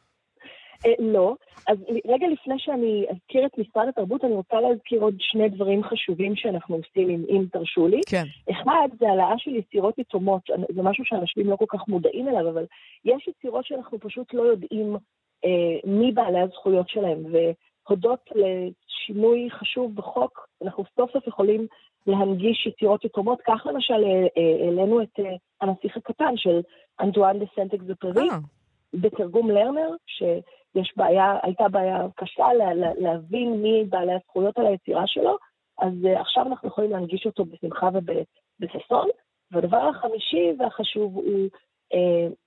[0.87, 1.35] אה, לא.
[1.69, 6.37] אז רגע לפני שאני אזכיר את משרד התרבות, אני רוצה להזכיר עוד שני דברים חשובים
[6.37, 8.01] שאנחנו עושים, אם, אם תרשו לי.
[8.07, 8.25] כן.
[8.51, 10.43] אחד, זה העלאה של יצירות יתומות,
[10.75, 12.65] זה משהו שאנשים לא כל כך מודעים אליו, אבל
[13.05, 14.97] יש יצירות שאנחנו פשוט לא יודעים
[15.45, 21.67] אה, מי בעלי הזכויות שלהם, והודות לשינוי חשוב בחוק, אנחנו סוף סוף יכולים
[22.07, 23.39] להנגיש יצירות יתומות.
[23.47, 25.19] כך למשל אה, אה, העלינו את
[25.61, 26.61] הנסיך הקטן של
[27.01, 28.29] אנטואן דה סנט אקזופרי.
[28.95, 29.91] בתרגום לרנר,
[30.75, 35.37] שיש בעיה, הייתה בעיה קשה לה, לה, להבין מי בעלי הזכויות על היצירה שלו,
[35.79, 39.09] אז uh, עכשיו אנחנו יכולים להנגיש אותו בשמחה ובששון.
[39.51, 41.49] והדבר החמישי והחשוב הוא
[41.93, 41.97] uh,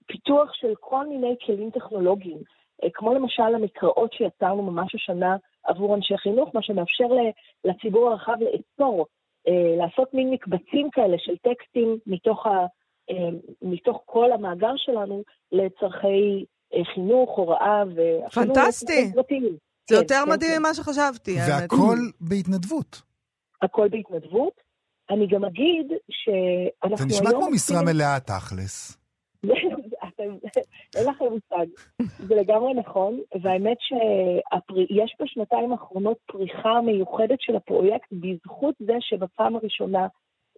[0.07, 6.17] פיתוח של כל מיני כלים טכנולוגיים, uh, כמו למשל המקראות שיצרנו ממש השנה עבור אנשי
[6.17, 7.07] חינוך, מה שמאפשר
[7.65, 9.05] לציבור הרחב לאצור,
[9.47, 12.65] uh, לעשות מין מקבצים כאלה של טקסטים מתוך ה...
[13.61, 16.45] מתוך כל המאגר שלנו לצורכי
[16.93, 18.53] חינוך, הוראה ואפילו...
[18.53, 19.05] פנטסטי.
[19.07, 20.59] זה כן, יותר כן, מדהים כן.
[20.59, 21.35] ממה שחשבתי.
[21.49, 23.01] והכל בהתנדבות.
[23.61, 24.61] הכל בהתנדבות.
[25.09, 26.97] אני גם אגיד שאנחנו היום...
[26.97, 28.97] זה נשמע כמו משרה מלאה תכלס.
[30.95, 31.65] אין לכם מושג.
[32.27, 40.07] זה לגמרי נכון, והאמת שיש בשנתיים האחרונות פריחה מיוחדת של הפרויקט בזכות זה שבפעם הראשונה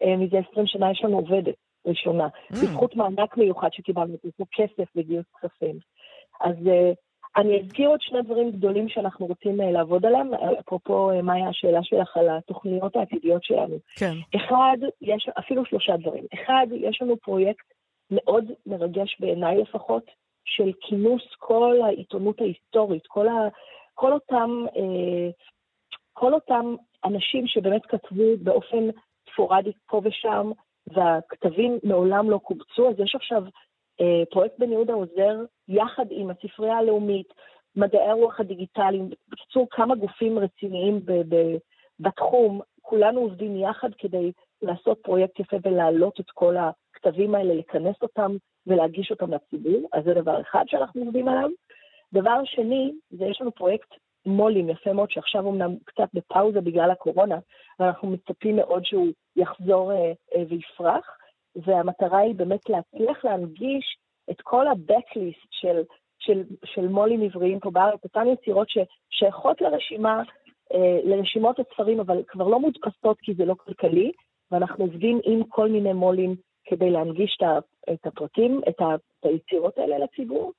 [0.03, 1.55] אה, מזה 20 שנה יש לנו עובדת.
[1.85, 2.53] ראשונה, mm.
[2.53, 5.79] בזכות מענק מיוחד שקיבלנו, בזכות כסף וגיוס כספים.
[6.39, 6.95] אז uh,
[7.37, 11.83] אני אזכיר עוד שני דברים גדולים שאנחנו רוצים uh, לעבוד עליהם, אפרופו uh, מאיה, השאלה
[11.83, 13.75] שלך על התוכניות העתידיות שלנו.
[13.95, 14.13] כן.
[14.35, 16.23] אחד, יש אפילו שלושה דברים.
[16.33, 17.65] אחד, יש לנו פרויקט
[18.11, 20.03] מאוד מרגש בעיניי לפחות,
[20.45, 23.47] של כינוס כל העיתונות ההיסטורית, כל, ה,
[23.93, 24.65] כל אותם...
[26.13, 26.75] כל אותם
[27.05, 28.89] אנשים שבאמת כתבו באופן
[29.33, 30.51] ספורדי פה ושם,
[30.93, 33.49] והכתבים מעולם לא קובצו, אז יש עכשיו אה,
[34.31, 35.35] פרויקט בן יהודה עוזר
[35.67, 37.33] יחד עם הספרייה הלאומית,
[37.75, 41.57] מדעי הרוח הדיגיטליים, בקיצור כמה גופים רציניים ב- ב-
[41.99, 44.31] בתחום, כולנו עובדים יחד כדי
[44.61, 48.35] לעשות פרויקט יפה ולהעלות את כל הכתבים האלה, לכנס אותם
[48.67, 51.49] ולהגיש אותם לציבור, אז זה דבר אחד שאנחנו עובדים עליו.
[52.13, 53.89] דבר שני, זה יש לנו פרויקט
[54.25, 57.37] מו"לים יפה מאוד, שעכשיו אמנם קצת בפאוזה בגלל הקורונה,
[57.79, 61.17] ואנחנו מצפים מאוד שהוא יחזור אה, אה, ויפרח,
[61.65, 63.97] והמטרה היא באמת להצליח להנגיש
[64.31, 65.81] את כל ה-Backlist של,
[66.19, 70.23] של, של מו"לים עבריים פה בארץ, אותן יצירות ששייכות לרשימה,
[70.73, 74.11] אה, לרשימות הספרים, אבל כבר לא מודפסות כי זה לא כלכלי,
[74.51, 77.37] ואנחנו עובדים עם כל מיני מו"לים כדי להנגיש
[77.93, 78.75] את הפרטים, את
[79.23, 80.51] היצירות האלה לציבור.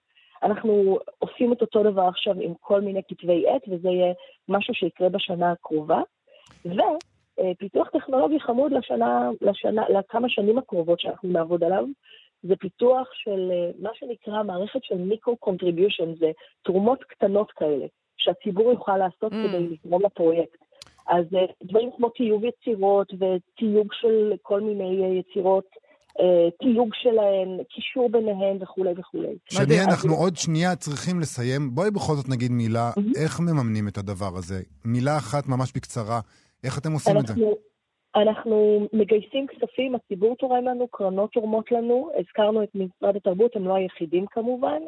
[0.42, 4.12] אנחנו עושים את אותו דבר עכשיו עם כל מיני כתבי עת, וזה יהיה
[4.48, 6.00] משהו שיקרה בשנה הקרובה.
[7.40, 11.84] ופיתוח טכנולוגי חמוד לשנה, לשנה, לכמה שנים הקרובות שאנחנו נעבוד עליו,
[12.42, 16.30] זה פיתוח של אה, מה שנקרא מערכת של micro-contribution, זה
[16.64, 19.48] תרומות קטנות כאלה, שהציבור יוכל לעשות mm.
[19.48, 20.58] כדי לתרום לפרויקט.
[21.08, 25.64] אז אה, דברים כמו טיוב יצירות ותיוג של כל מיני אה, יצירות,
[26.60, 29.28] תיוג שלהן, קישור ביניהן וכולי וכולי.
[29.48, 31.74] שני, אנחנו עוד שנייה צריכים לסיים.
[31.74, 34.62] בואי בכל זאת נגיד מילה, איך מממנים את הדבר הזה?
[34.84, 36.20] מילה אחת ממש בקצרה,
[36.64, 37.34] איך אתם עושים את זה?
[38.14, 43.74] אנחנו מגייסים כספים, הציבור תורם לנו, קרנות תורמות לנו, הזכרנו את משרד התרבות, הם לא
[43.74, 44.82] היחידים כמובן,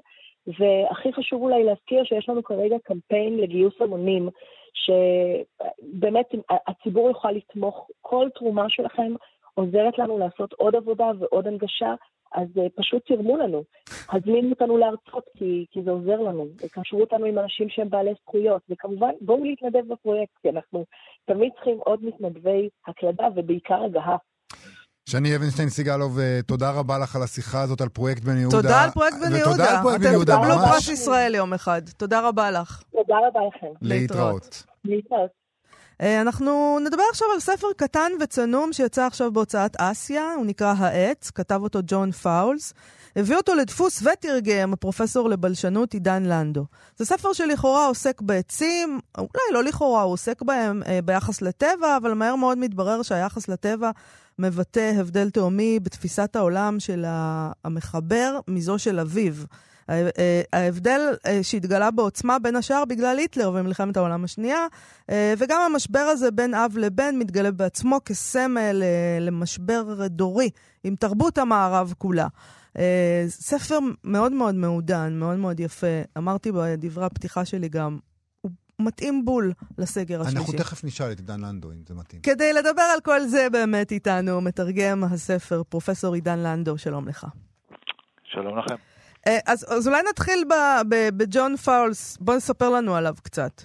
[0.47, 4.29] והכי חשוב אולי להזכיר שיש לנו כרגע קמפיין לגיוס המונים,
[4.75, 6.27] שבאמת
[6.67, 9.15] הציבור יוכל לתמוך, כל תרומה שלכם
[9.55, 11.95] עוזרת לנו לעשות עוד עבודה ועוד הנגשה,
[12.35, 13.65] אז uh, פשוט תרמו לנו.
[14.13, 16.47] הזמינו אותנו להרצות כי, כי זה עוזר לנו.
[16.73, 20.85] קשרו אותנו עם אנשים שהם בעלי זכויות, וכמובן, בואו להתנדב בפרויקט, כי אנחנו
[21.25, 24.17] תמיד צריכים עוד מתנדבי הקלדה ובעיקר הגהה.
[25.09, 28.57] שני אבנשטיין סיגלוב, אה, תודה רבה לך על השיחה הזאת, על פרויקט בן יהודה.
[28.57, 29.51] תודה על פרויקט בן יהודה.
[29.51, 30.47] ותודה על פרויקט בן יהודה, ממש.
[30.47, 31.83] אתם תקבלו פרס ישראל יום אחד.
[31.97, 32.83] תודה רבה לך.
[32.93, 33.67] תודה רבה לכם.
[33.83, 34.65] להתראות.
[34.85, 35.42] להתראות.
[36.03, 41.31] אה, אנחנו נדבר עכשיו על ספר קטן וצנום שיצא עכשיו בהוצאת אסיה, הוא נקרא העץ,
[41.31, 42.75] כתב אותו ג'ון פאולס.
[43.17, 46.67] הביא אותו לדפוס ותרגם הפרופסור לבלשנות עידן לנדו.
[46.97, 52.15] זה ספר שלכאורה עוסק בעצים, אולי לא לכאורה, הוא עוסק בהם אה, ביחס לטבע, אבל
[52.15, 53.91] מהר מאוד מתברר שהיחס לטבע
[54.39, 57.05] מבטא הבדל תהומי בתפיסת העולם של
[57.65, 59.35] המחבר מזו של אביו.
[59.91, 64.67] אה, ההבדל אה, שהתגלה בעוצמה בין השאר בגלל היטלר ומלחמת העולם השנייה,
[65.11, 68.83] אה, וגם המשבר הזה בין אב לבן מתגלה בעצמו כסמל
[69.21, 70.51] למשבר דורי
[70.85, 72.27] עם תרבות המערב כולה.
[73.29, 75.87] ספר מאוד מאוד מעודן, מאוד מאוד יפה.
[76.19, 77.99] אמרתי בדברי הפתיחה שלי גם,
[78.41, 80.39] הוא מתאים בול לסגר השלישי.
[80.39, 82.23] אנחנו תכף נשאל את עידן לנדו אם זה מתאים.
[82.23, 87.27] כדי לדבר על כל זה באמת איתנו, מתרגם הספר, פרופסור עידן לנדו, שלום לך.
[88.25, 88.92] שלום לכם.
[89.27, 90.45] אה, אז, אז אולי נתחיל
[91.17, 93.63] בג'ון פאולס, בוא נספר לנו עליו קצת.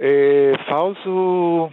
[0.00, 1.68] אה, פאולס הוא,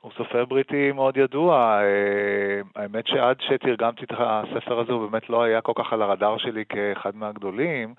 [0.00, 1.80] הוא סופר בריטי מאוד ידוע.
[1.82, 6.38] אה, האמת שעד שתרגמתי את הספר הזה הוא באמת לא היה כל כך על הרדאר
[6.38, 7.94] שלי כאחד מהגדולים.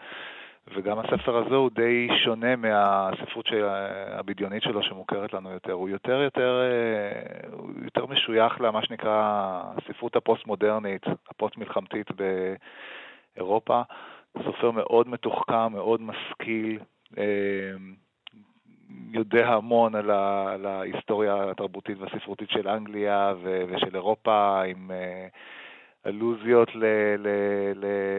[0.76, 3.46] וגם הספר הזה הוא די שונה מהספרות
[4.12, 5.72] הבדיונית שלו שמוכרת לנו יותר.
[5.72, 6.62] הוא יותר יותר,
[7.52, 12.12] הוא יותר משוייך למה שנקרא הספרות הפוסט-מודרנית, הפוסט-מלחמתית
[13.40, 13.82] אירופה.
[14.44, 16.80] סופר מאוד מתוחכם, מאוד משכיל,
[17.18, 17.24] אה,
[19.12, 25.28] יודע המון על, ה, על ההיסטוריה התרבותית והספרותית של אנגליה ו, ושל אירופה, עם אה,
[26.06, 26.70] אלוזיות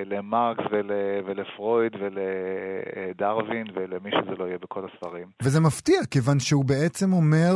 [0.06, 0.90] למרקס ול,
[1.26, 5.26] ולפרויד ולדרווין ולמי שזה לא יהיה בכל הספרים.
[5.42, 7.54] וזה מפתיע, כיוון שהוא בעצם אומר...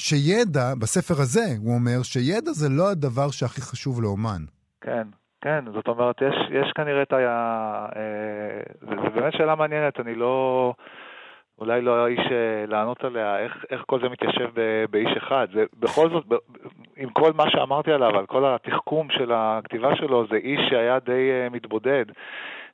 [0.00, 4.42] שידע, בספר הזה, הוא אומר שידע זה לא הדבר שהכי חשוב לאומן.
[4.80, 5.08] כן,
[5.40, 7.16] כן, זאת אומרת, יש, יש כנראה את ה...
[7.96, 10.74] אה, זו באמת שאלה מעניינת, אני לא...
[11.60, 15.46] אולי לא האיש אה, לענות עליה, איך, איך כל זה מתיישב ב, באיש אחד.
[15.54, 16.34] זה בכל זאת, ב,
[16.96, 21.30] עם כל מה שאמרתי עליו, על כל התחכום של הכתיבה שלו, זה איש שהיה די
[21.30, 22.04] uh, מתבודד,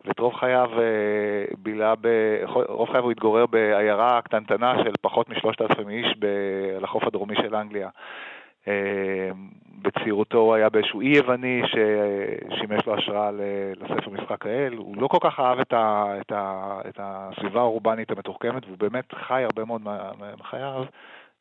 [0.05, 2.09] ואת רוב חייו uh, בילה, ב,
[2.69, 6.27] רוב חייו הוא התגורר בעיירה קטנטנה של פחות משלושת אלפים איש ב,
[6.77, 7.89] על החוף הדרומי של אנגליה.
[8.69, 9.31] אה,
[9.83, 13.31] בצעירותו הוא היה באיזשהו אי יווני ששימש לו השראה
[13.77, 14.73] לספר משחק האל.
[14.77, 19.05] הוא לא כל כך אהב את, ה, את, ה, את הסביבה האורבנית המתוחכמת, והוא באמת
[19.29, 19.83] חי הרבה מאוד
[20.41, 20.85] מחייו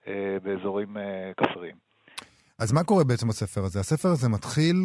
[0.08, 1.76] אה, באזורים אה, כפריים.
[2.60, 3.80] אז מה קורה בעצם בספר הזה?
[3.80, 4.76] הספר הזה מתחיל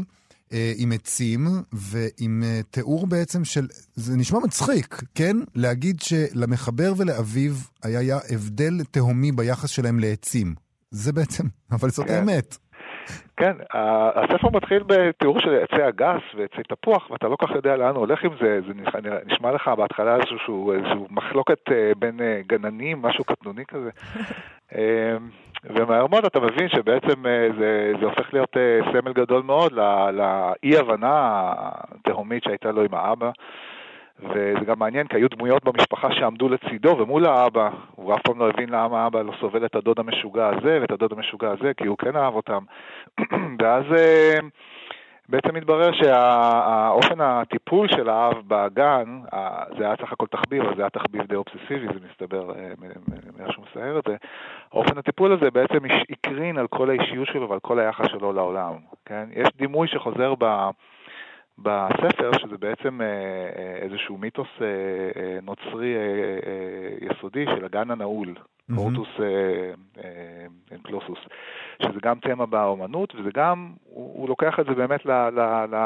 [0.52, 5.36] אה, עם עצים ועם אה, תיאור בעצם של, זה נשמע מצחיק, כן?
[5.54, 10.69] להגיד שלמחבר ולאביו היה הבדל תהומי ביחס שלהם לעצים.
[10.90, 12.14] זה בעצם, אבל זאת כן.
[12.14, 12.56] האמת.
[13.36, 13.52] כן,
[14.14, 17.98] הספר מתחיל בתיאור של עצי הגס ועצי תפוח, ואתה לא כל כך יודע לאן הוא
[17.98, 18.72] הולך עם זה, זה
[19.26, 23.90] נשמע לך בהתחלה איזשהו, איזשהו מחלוקת אה, בין אה, גננים, משהו קטנוני כזה.
[24.74, 25.16] אה,
[25.64, 27.22] ומהר מאוד אתה מבין שבעצם
[27.58, 28.56] זה, זה הופך להיות
[28.92, 29.72] סמל גדול מאוד
[30.12, 31.52] לאי-הבנה
[31.94, 33.30] התהומית שהייתה לו עם האבא.
[34.22, 37.70] וזה גם מעניין, כי היו דמויות במשפחה שעמדו לצידו ומול האבא.
[37.94, 41.12] הוא אף פעם לא הבין למה האבא לא סובל את הדוד המשוגע הזה ואת הדוד
[41.12, 42.64] המשוגע הזה, כי הוא כן אהב אותם.
[43.60, 44.38] ואז אה,
[45.30, 49.20] בעצם מתברר שהאופן הטיפול של האב בגן,
[49.78, 52.72] זה היה סך הכל תחביב, אבל זה היה תחביב די אובססיבי, זה מסתבר אה,
[53.38, 54.16] מאיך שהוא מסייר את זה.
[54.72, 55.78] אופן הטיפול הזה בעצם
[56.10, 58.72] הקרין על כל האישיות שלו ועל כל היחס שלו לעולם.
[59.04, 59.28] כן?
[59.32, 60.70] יש דימוי שחוזר ב...
[61.62, 63.00] בספר, שזה בעצם
[63.82, 64.48] איזשהו מיתוס
[65.42, 65.94] נוצרי
[67.00, 68.34] יסודי של הגן הנעול,
[68.74, 69.08] קורטוס
[70.72, 71.18] אנקלוסוס,
[71.82, 75.40] שזה גם תמה באומנות, וזה גם, הוא, הוא לוקח את זה באמת ל, ל,
[75.72, 75.76] ל,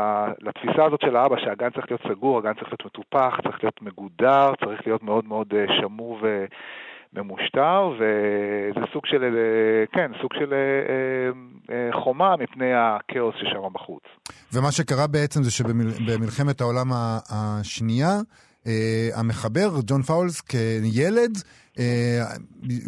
[0.41, 4.53] לתפיסה הזאת של האבא, שהגן צריך להיות סגור, הגן צריך להיות מטופח, צריך להיות מגודר,
[4.65, 6.45] צריך להיות מאוד מאוד שמור ו...
[7.14, 9.37] ממושטר, וזה סוג של,
[9.92, 10.59] כן, סוג של אה,
[11.74, 14.03] אה, חומה מפני הכאוס ששם בחוץ.
[14.53, 16.87] ומה שקרה בעצם זה שבמלחמת העולם
[17.31, 18.20] השנייה, אה,
[19.14, 21.42] המחבר, ג'ון פאולס, כילד,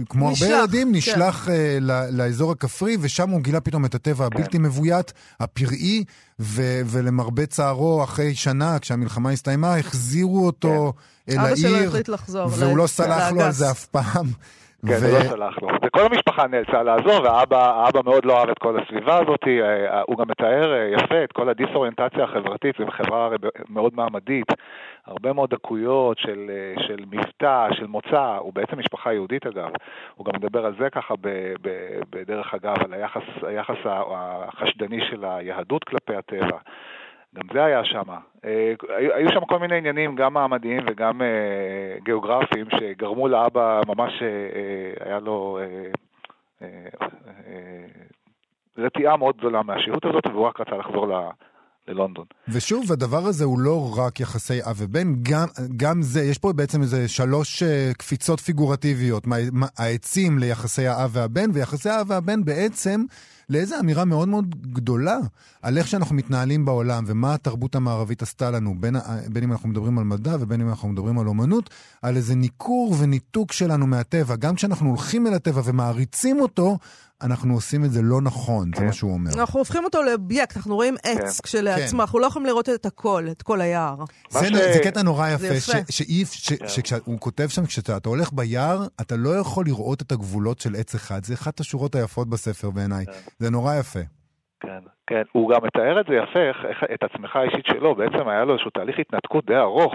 [0.08, 0.94] כמו נשלח, הרבה ילדים, כן.
[0.94, 1.78] נשלח כן.
[2.10, 4.36] לאזור הכפרי, ושם הוא גילה פתאום את הטבע כן.
[4.36, 6.04] הבלתי מבוית, הפראי,
[6.40, 10.92] ו- ולמרבה צערו, אחרי שנה, כשהמלחמה הסתיימה, החזירו אותו
[11.26, 11.32] כן.
[11.32, 11.68] אל העיר.
[11.68, 12.48] אבא שלו החליט לחזור.
[12.50, 14.26] והוא לא סלח לו על זה אף פעם.
[14.88, 15.14] כן, ו...
[15.14, 15.68] לא סלח לו.
[15.85, 20.29] וכל המשפחה נאלצה לעזור, והאבא מאוד לא אהב את כל הסביבה הזאת, אה, הוא גם
[20.29, 23.29] מתאר אה, יפה את כל הדיסאוריינטציה החברתית, זו חברה
[23.68, 24.46] מאוד מעמדית,
[25.07, 29.70] הרבה מאוד דקויות של, אה, של מבטא, של מוצא, הוא בעצם משפחה יהודית אגב,
[30.14, 31.29] הוא גם מדבר על זה ככה ב,
[31.62, 31.68] ב,
[32.11, 36.59] בדרך אגב, על היחס, היחס החשדני של היהדות כלפי הטבע.
[37.37, 38.03] גם זה היה שם.
[38.44, 38.75] אה,
[39.14, 45.18] היו שם כל מיני עניינים, גם מעמדיים וגם אה, גיאוגרפיים, שגרמו לאבא, ממש אה, היה
[45.20, 45.59] לו
[48.79, 51.07] רתיעה מאוד גדולה מהשהות הזאת, והוא רק רצה לחזור
[51.88, 52.25] ללונדון.
[52.49, 55.46] ושוב, הדבר הזה הוא לא רק יחסי אב ובן, גם,
[55.77, 61.11] גם זה, יש פה בעצם איזה שלוש uh, קפיצות פיגורטיביות, מה, מה, העצים ליחסי האב
[61.12, 63.05] והבן, ויחסי האב והבן בעצם
[63.51, 65.18] לאיזו אמירה מאוד מאוד גדולה
[65.62, 68.96] על איך שאנחנו מתנהלים בעולם ומה התרבות המערבית עשתה לנו, בין,
[69.29, 71.70] בין אם אנחנו מדברים על מדע ובין אם אנחנו מדברים על אומנות,
[72.03, 74.37] על איזה ניכור וניתוק שלנו מהטבע.
[74.37, 76.79] גם כשאנחנו הולכים אל הטבע ומעריצים אותו,
[77.22, 78.81] אנחנו עושים את זה לא נכון, כן.
[78.81, 79.31] זה מה שהוא אומר.
[79.40, 81.42] אנחנו הופכים אותו לאובייקט, אנחנו רואים עץ כן.
[81.42, 82.00] כשלעצמו, כן.
[82.00, 83.96] אנחנו לא יכולים לראות את הכל, את כל היער.
[84.29, 84.52] זה, ש...
[84.52, 85.92] זה קטע נורא יפה, יפה.
[86.68, 91.24] שכשהוא כותב שם, כשאתה הולך ביער, אתה לא יכול לראות את הגבולות של עץ אחד,
[91.24, 93.12] זה אחת השורות היפות בספר בעיניי, כן.
[93.38, 94.00] זה נורא יפה.
[94.61, 95.22] כן, כן.
[95.33, 98.70] הוא גם מתאר את זה יפה, איך, את הצמיחה האישית שלו, בעצם היה לו איזשהו
[98.70, 99.94] תהליך התנתקות די ארוך.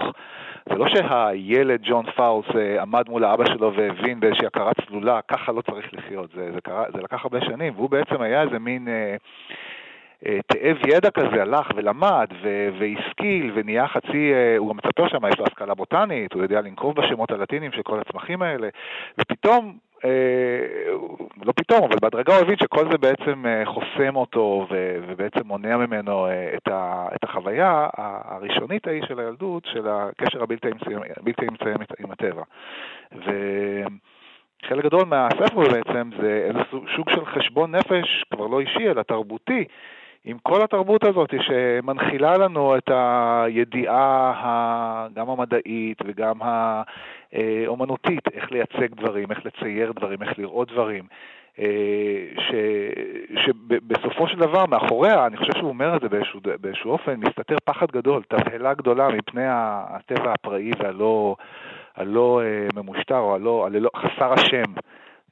[0.68, 5.52] זה לא שהילד ג'ון פאולס אה, עמד מול האבא שלו והבין באיזושהי הכרה צלולה, ככה
[5.52, 8.88] לא צריך לחיות, זה, זה, קרה, זה לקח הרבה שנים, והוא בעצם היה איזה מין...
[8.88, 9.16] אה,
[10.26, 15.26] אה, תאב ידע כזה, הלך ולמד ו- והשכיל ונהיה חצי, אה, הוא גם מספר שם,
[15.28, 18.68] יש לו השכלה בוטנית, הוא יודע לנקוב בשמות הלטינים של כל הצמחים האלה,
[19.18, 19.78] ופתאום
[21.44, 24.66] לא פתאום, אבל בהדרגה הוא הבין שכל זה בעצם אה, חוסם אותו
[25.08, 26.54] ובעצם מונע ממנו אה,
[27.14, 27.88] את החוויה
[28.24, 30.68] הראשונית ההיא של הילדות, של הקשר הבלתי
[31.48, 32.42] אמצעי עם הטבע.
[33.12, 36.60] וחלק גדול מהספר בעצם זה איזה
[36.96, 39.64] סוג של חשבון נפש, כבר לא אישי, אלא תרבותי,
[40.24, 44.32] עם כל התרבות הזאת שמנחילה לנו את הידיעה
[45.14, 46.40] גם המדעית וגם
[47.32, 51.04] האומנותית, איך לייצג דברים, איך לצייר דברים, איך לראות דברים.
[51.58, 51.64] אה,
[52.38, 52.52] ש,
[53.44, 57.86] שבסופו של דבר, מאחוריה, אני חושב שהוא אומר את זה באיזשהו, באיזשהו אופן, מסתתר פחד
[57.90, 61.36] גדול, תבהלה גדולה מפני הטבע הפראי והלא
[61.96, 64.72] הלא אה, ממושטר, או הלא, הלא חסר השם.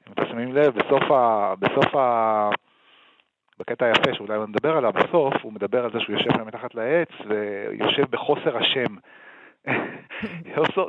[0.09, 2.51] אם אתם שמים לב, בסוף, ה, בסוף ה,
[3.59, 8.05] בקטע היפה שאולי נדבר עליו בסוף, הוא מדבר על זה שהוא יושב מתחת לעץ ויושב
[8.11, 8.95] בחוסר השם.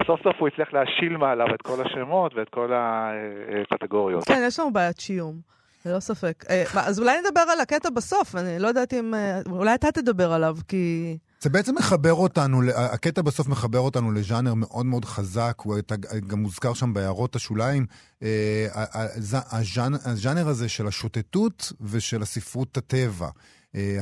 [0.07, 2.71] סוף סוף הוא הצליח להשיל מעליו את כל השמות ואת כל
[3.71, 4.23] הקטגוריות.
[4.23, 5.51] כן, יש לנו בעיית שיום.
[5.85, 6.45] ללא ספק.
[6.49, 9.13] אה, אז אולי נדבר על הקטע בסוף, אני לא יודעת אם...
[9.13, 11.17] אה, אולי אתה תדבר עליו, כי...
[11.39, 15.75] זה בעצם מחבר אותנו, הקטע בסוף מחבר אותנו לז'אנר מאוד מאוד חזק, הוא
[16.27, 17.85] גם מוזכר שם בהערות השוליים,
[18.23, 18.67] אה,
[20.05, 23.27] הז'אנר הזה של השוטטות ושל הספרות הטבע.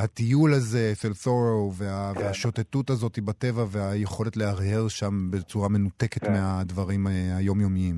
[0.04, 2.22] הטיול הזה אצל תורו וה, כן.
[2.22, 6.32] והשוטטות הזאת בטבע והיכולת להרהר שם בצורה מנותקת כן.
[6.32, 7.96] מהדברים היומיומיים.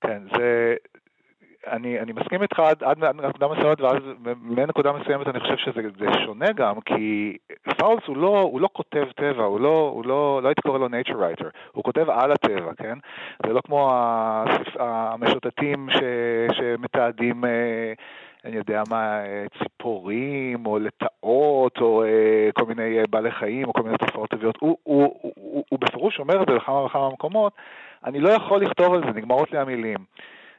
[0.00, 0.74] כן, זה,
[1.66, 4.02] אני, אני מסכים איתך עד, עד נקודה מסוימת, ואז
[4.42, 5.80] מנקודה מסוימת אני חושב שזה
[6.24, 7.36] שונה גם, כי
[7.78, 10.86] פאולס הוא לא, הוא לא כותב טבע, הוא לא, הוא לא, לא הייתי קורא לו
[10.86, 12.98] nature writer, הוא כותב על הטבע, כן?
[13.46, 13.92] זה לא כמו
[14.78, 15.98] המשוטטים ש,
[16.56, 17.44] שמתעדים...
[17.44, 17.92] אה,
[18.44, 19.22] אני יודע מה,
[19.58, 24.56] ציפורים, או לטאות, או אה, כל מיני בעלי חיים, או כל מיני תופעות טבעיות.
[24.60, 27.52] הוא, הוא, הוא, הוא, הוא בפירוש אומר את זה בכמה וכמה מקומות,
[28.04, 29.98] אני לא יכול לכתוב על זה, נגמרות לי המילים.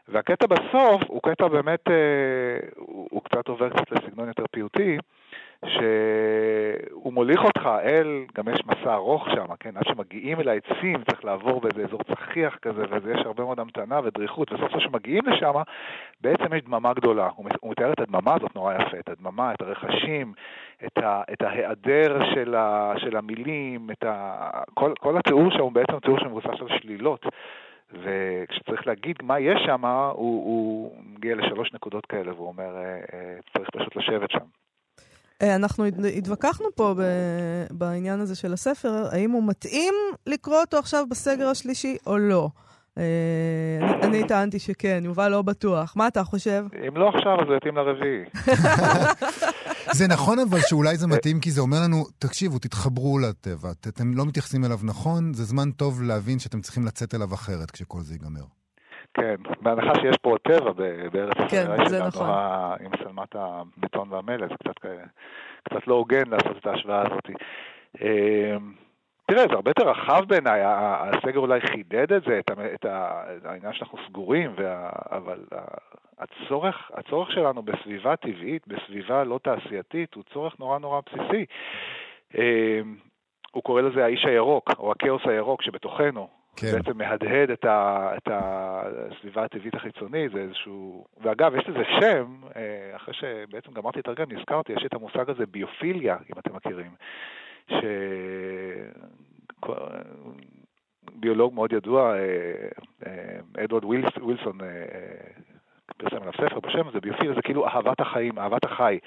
[0.07, 4.97] והקטע בסוף הוא קטע באמת, אה, הוא, הוא קצת עובר קצת לסגנון יותר פיוטי,
[5.65, 9.77] שהוא מוליך אותך אל, גם יש מסע ארוך שם, כן?
[9.77, 14.51] עד שמגיעים אל העצים צריך לעבור באיזה אזור צחיח כזה, ויש הרבה מאוד המתנה ודריכות,
[14.51, 15.51] וסוף סוף שמגיעים לשם,
[16.21, 17.29] בעצם יש דממה גדולה.
[17.35, 20.33] הוא, הוא מתאר את הדממה הזאת נורא יפה, את הדממה, את הרכשים,
[20.85, 25.71] את, ה, את ההיעדר של, ה, של המילים, את ה, כל, כל התיאור שם הוא
[25.71, 27.25] בעצם תיאור שמבוסס על שלילות.
[27.93, 33.35] וכשצריך להגיד מה יש שם, הוא, הוא מגיע לשלוש נקודות כאלה, והוא אומר, אה, אה,
[33.53, 34.62] צריך פשוט לשבת שם.
[35.41, 35.85] אה, אנחנו
[36.17, 36.95] התווכחנו פה
[37.71, 39.93] בעניין הזה של הספר, האם הוא מתאים
[40.27, 42.49] לקרוא אותו עכשיו בסגר השלישי או לא.
[44.03, 45.93] אני טענתי שכן, יובל לא בטוח.
[45.95, 46.65] מה אתה חושב?
[46.87, 48.23] אם לא עכשיו, אז זה יתאים לרביעי.
[49.97, 54.25] זה נכון אבל שאולי זה מתאים, כי זה אומר לנו, תקשיבו, תתחברו לטבע, אתם לא
[54.25, 58.62] מתייחסים אליו נכון, זה זמן טוב להבין שאתם צריכים לצאת אליו אחרת כשכל זה ייגמר.
[59.13, 60.71] כן, בהנחה שיש פה טבע
[61.11, 62.29] בארץ ישראל כן, זה נכון.
[62.85, 64.85] עם שלמת הבטון והמלט, זה קצת,
[65.63, 67.29] קצת לא הוגן לעשות את ההשוואה הזאת.
[68.01, 68.73] אמ,
[69.25, 72.85] תראה, זה הרבה יותר רחב בעיניי, הסגר אולי חידד את זה, את, את
[73.45, 75.39] העניין שאנחנו סגורים, וה, אבל
[76.19, 81.45] הצורך, הצורך שלנו בסביבה טבעית, בסביבה לא תעשייתית, הוא צורך נורא נורא בסיסי.
[82.37, 82.95] אמ,
[83.51, 86.42] הוא קורא לזה האיש הירוק, או הכאוס הירוק שבתוכנו.
[86.55, 86.71] כן.
[86.71, 91.05] בעצם מהדהד את, ה, את הסביבה הטבעית החיצונית, זה איזשהו...
[91.21, 96.17] ואגב, יש לזה שם, אה, אחרי שבעצם גמרתי לתרגם, נזכרתי, יש את המושג הזה ביופיליה,
[96.33, 96.91] אם אתם מכירים,
[101.19, 102.19] שביולוג מאוד ידוע, אה,
[103.05, 104.57] אה, אדוארד ווילסון,
[105.97, 108.97] פרסם עליו ספר בשם הזה, ביופיליה, זה כאילו אהבת החיים, אהבת החי.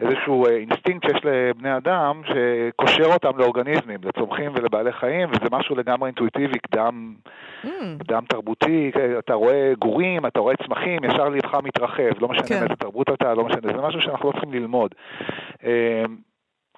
[0.00, 6.06] איזשהו אה, אינסטינקט שיש לבני אדם שקושר אותם לאורגניזמים, לצומחים ולבעלי חיים, וזה משהו לגמרי
[6.06, 7.14] אינטואיטיבי, קדם,
[7.64, 7.68] mm.
[7.98, 12.60] קדם תרבותי, אתה רואה גורים, אתה רואה צמחים, ישר לבך מתרחב, לא משנה כן.
[12.60, 14.94] מאיזה תרבות אתה, לא משנה, זה משהו שאנחנו לא צריכים ללמוד.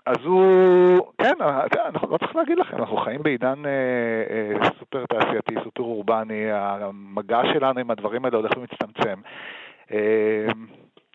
[0.07, 1.35] אז הוא, כן,
[1.87, 3.71] אנחנו לא צריך להגיד לכם, אנחנו חיים בעידן אה,
[4.31, 9.21] אה, סופר תעשייתי, סופר אורבני, המגע שלנו עם הדברים האלה הולך ומצטמצם.
[9.93, 10.47] אה,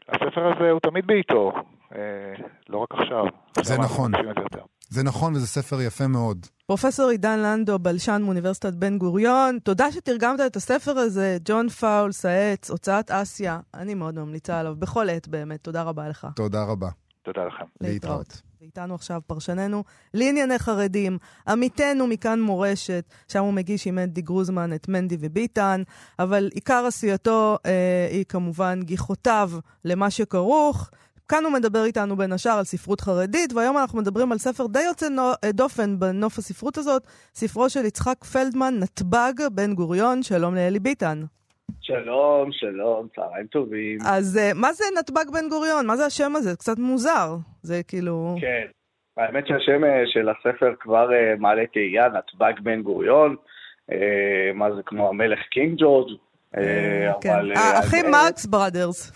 [0.09, 1.51] הספר הזה הוא תמיד בעיתו,
[1.95, 1.99] אה,
[2.69, 3.25] לא רק עכשיו.
[3.61, 4.11] זה נכון.
[4.89, 6.37] זה נכון וזה ספר יפה מאוד.
[6.67, 12.69] פרופסור עידן לנדו, בלשן מאוניברסיטת בן גוריון, תודה שתרגמת את הספר הזה, ג'ון פאולס, העץ,
[12.69, 13.59] הוצאת אסיה.
[13.73, 15.63] אני מאוד ממליצה עליו, בכל עת באמת.
[15.63, 16.27] תודה רבה לך.
[16.35, 16.87] תודה רבה.
[17.23, 17.65] תודה לכם.
[17.81, 18.51] להתראות.
[18.62, 19.84] ואיתנו עכשיו פרשננו
[20.14, 25.84] לענייני חרדים, עמיתנו מכאן מורשת, שם הוא מגיש עם אנדי גרוזמן את מנדי וביטן,
[26.20, 29.51] אבל עיקר עשייתו אה, היא כמובן גיחותיו
[29.86, 30.89] למה שכרוך.
[31.28, 34.82] כאן הוא מדבר איתנו בין השאר על ספרות חרדית, והיום אנחנו מדברים על ספר די
[34.82, 35.07] יוצא
[35.53, 37.03] דופן בנוף הספרות הזאת,
[37.36, 41.24] ספרו של יצחק פלדמן, נתב"ג, בן גוריון, שלום לאלי ביטן.
[41.82, 43.97] שלום, שלום, צהריים טובים.
[44.05, 45.86] אז uh, מה זה נתב"ג בן גוריון?
[45.86, 46.55] מה זה השם הזה?
[46.55, 47.36] קצת מוזר.
[47.62, 48.36] זה כאילו...
[48.41, 48.66] כן.
[49.18, 53.36] האמת שהשם אה, של הספר כבר אה, מעלה תהייה, נתב"ג בן גוריון.
[54.53, 56.09] מה זה כמו המלך King George.
[57.22, 57.39] כן.
[57.55, 59.11] האחים Marx Brothers.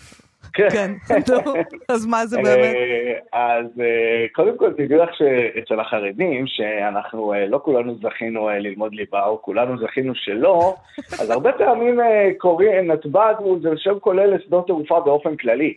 [0.56, 0.92] כן,
[1.94, 2.74] אז מה זה באמת?
[2.74, 8.94] אה, אז אה, קודם כל תדעו לך שאצל החרדים, שאנחנו אה, לא כולנו זכינו ללמוד
[8.94, 10.74] ליבה, או כולנו זכינו שלא,
[11.20, 12.00] אז הרבה פעמים
[12.38, 15.74] קוראים, נתב"ג זה שם כולל לשדות תעופה באופן כללי.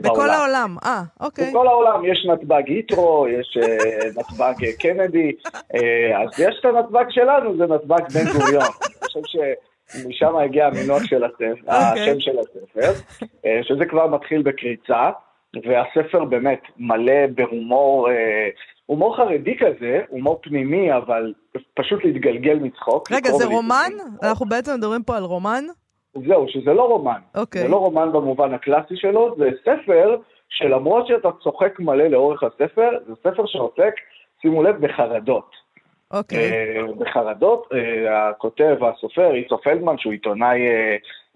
[0.00, 1.50] בכל העולם, אה, אוקיי.
[1.50, 3.58] בכל העולם יש נתב"ג היטרו, יש
[4.16, 5.32] נתב"ג קנדי,
[6.16, 8.62] אז יש את הנתב"ג שלנו, זה נתב"ג בן גוריון.
[8.62, 9.36] אני חושב ש...
[10.08, 11.88] משם הגיע המינוח של הספר, okay.
[11.90, 12.02] אוקיי.
[12.02, 12.92] השם של הספר,
[13.46, 15.10] אה, שזה כבר מתחיל בקריצה,
[15.54, 18.48] והספר באמת מלא בהומור, אה,
[18.86, 21.32] הומור חרדי כזה, הומור פנימי, אבל
[21.74, 23.12] פשוט להתגלגל מצחוק.
[23.12, 23.92] רגע, זה רומן?
[24.22, 25.64] אנחנו בעצם מדברים פה על רומן?
[26.26, 27.20] זהו, שזה לא רומן.
[27.34, 27.62] אוקיי.
[27.62, 30.16] זה לא רומן במובן הקלאסי שלו, זה ספר
[30.48, 33.94] שלמרות שאתה צוחק מלא לאורך הספר, זה ספר שעוסק,
[34.42, 35.63] שימו לב, בחרדות.
[36.14, 36.38] אוקיי.
[36.38, 37.68] אה, בחרדות.
[37.72, 40.60] אה, הכותב, הסופר, איצו פלדמן, שהוא עיתונאי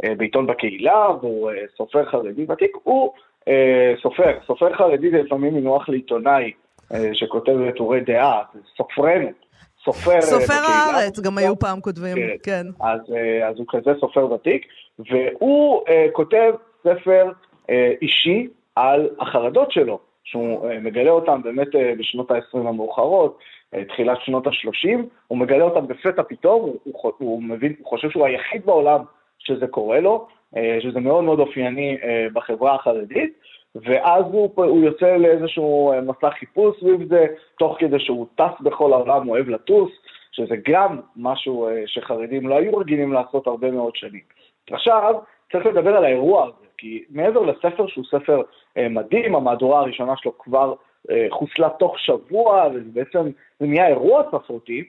[0.05, 3.13] אה, בעיתון בקהילה, והוא סופר חרדי ותיק, הוא
[4.03, 4.39] סופר.
[4.47, 6.53] סופר חרדי זה לפעמים מינוח לעיתונאי
[7.13, 8.43] שכותב טורי דעה,
[8.77, 9.29] סופרנו.
[9.85, 12.37] סופר סופר הארץ, גם היו פעם כותבים, כן.
[12.43, 12.67] כן.
[12.81, 13.01] אז,
[13.49, 14.67] אז הוא כזה סופר ותיק,
[14.99, 16.53] והוא כותב
[16.83, 17.33] ספר
[18.03, 21.69] אישי על החרדות שלו, שהוא מגלה אותם באמת
[21.99, 23.39] בשנות ה-20 המאוחרות,
[23.89, 28.27] תחילת שנות ה-30, הוא מגלה אותם בפתע פתאום, הוא, הוא, הוא, מבין, הוא חושב שהוא
[28.27, 29.01] היחיד בעולם
[29.39, 33.33] שזה קורה לו, אה, שזה מאוד מאוד אופייני אה, בחברה החרדית,
[33.75, 37.27] ואז הוא, הוא יוצא לאיזשהו מסע חיפוש סביב זה,
[37.59, 39.91] תוך כדי שהוא טס בכל העולם, אוהב לטוס,
[40.33, 44.21] שזה גם משהו שחרדים לא היו רגילים לעשות הרבה מאוד שנים.
[44.71, 45.15] עכשיו,
[45.53, 48.43] צריך לדבר על האירוע הזה, כי מעבר לספר שהוא ספר
[48.91, 50.75] מדהים, המהדורה הראשונה שלו כבר אה,
[51.31, 53.31] חוסלה תוך שבוע, וזה בעצם,
[53.61, 54.85] זה נהיה אירוע ספרותי.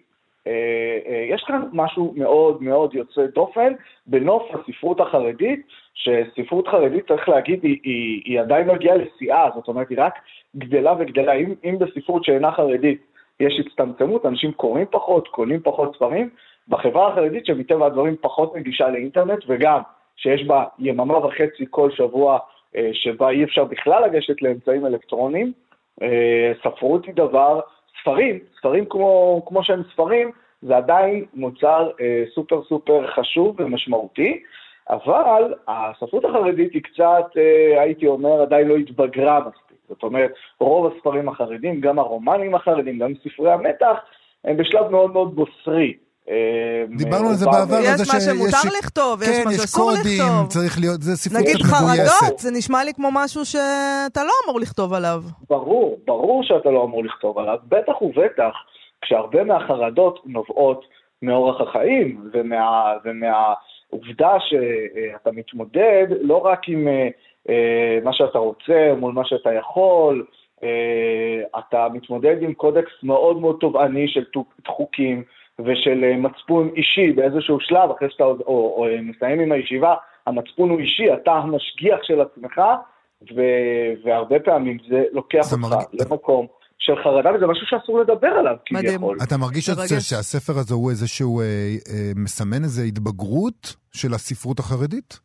[0.47, 3.74] אה, אה, יש כאן משהו מאוד מאוד יוצא דופן
[4.07, 9.68] בנוף הספרות החרדית, שספרות חרדית, צריך להגיד, היא, היא, היא עדיין לא הגיעה לשיאה, זאת
[9.68, 10.14] אומרת, היא רק
[10.57, 11.34] גדלה וגדלה.
[11.34, 13.01] אם, אם בספרות שאינה חרדית
[13.39, 16.30] יש הצטמצמות, אנשים קוראים פחות, קונים פחות ספרים,
[16.68, 19.82] בחברה החרדית שמטבע הדברים פחות נגישה לאינטרנט, וגם
[20.18, 22.39] שיש בה יממה וחצי כל שבוע
[22.76, 25.51] אה, שבה אי אפשר בכלל לגשת לאמצעים אלקטרוניים,
[26.64, 27.60] ספרות היא דבר
[28.02, 30.32] ספרים, ספרים כמו, כמו שהם ספרים,
[30.62, 34.43] זה עדיין מוצר אה, סופר סופר חשוב ומשמעותי,
[34.89, 39.78] אבל הספרות החרדית היא קצת, אה, הייתי אומר, עדיין לא התבגרה מספיק.
[39.89, 43.97] זאת אומרת, רוב הספרים החרדים, גם הרומנים החרדים, גם ספרי המתח,
[44.43, 45.93] הם בשלב מאוד מאוד בוסרי.
[46.30, 50.05] אה, דיברנו על זה בעבר, יש מה שמותר לכתוב, יש מה שאסור לכתוב.
[50.05, 54.23] כן, יש קודים, צריך להיות, זה ספרות נגיד חרדות, זה נשמע לי כמו משהו שאתה
[54.23, 55.23] לא אמור לכתוב עליו.
[55.49, 58.53] ברור, ברור שאתה לא אמור לכתוב עליו, בטח ובטח
[59.01, 60.86] כשהרבה מהחרדות נובעות
[61.21, 66.88] מאורח החיים ומה, ומהעובדה שאתה מתמודד לא רק עם
[67.49, 70.25] אה, מה שאתה רוצה מול מה שאתה יכול,
[70.63, 74.23] אה, אתה מתמודד עם קודקס מאוד מאוד תובעני של
[74.67, 75.23] חוקים,
[75.60, 79.95] ושל אה, מצפון אישי באיזשהו שלב, אחרי שאתה או, או, או מסיים עם הישיבה,
[80.28, 82.62] המצפון הוא אישי, אתה המשגיח של עצמך,
[83.36, 83.41] ו,
[84.03, 85.86] והרבה פעמים זה לוקח זה אותך מרג...
[85.93, 86.47] למקום
[86.80, 89.18] של חרדה, וזה משהו שאסור לדבר עליו כביכול.
[89.24, 95.20] אתה מרגיש שהספר הזה הוא איזשהו, אה, אה, מסמן איזו התבגרות של הספרות החרדית?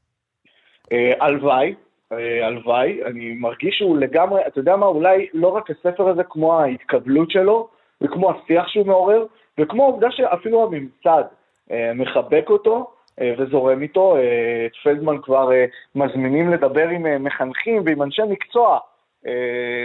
[0.93, 1.75] אה, הלוואי,
[2.13, 6.61] אה, הלוואי, אני מרגיש שהוא לגמרי, אתה יודע מה, אולי לא רק הספר הזה כמו
[6.61, 7.69] ההתקבלות שלו,
[8.01, 9.27] וכמו השיח שהוא מעורר,
[9.61, 11.23] וכמו העובדה שאפילו הממסד
[11.71, 12.91] אה, מחבק אותו
[13.21, 15.51] אה, וזורם איתו, אה, את פלדמן כבר
[15.95, 18.79] מזמינים לדבר עם מחנכים ועם אנשי מקצוע,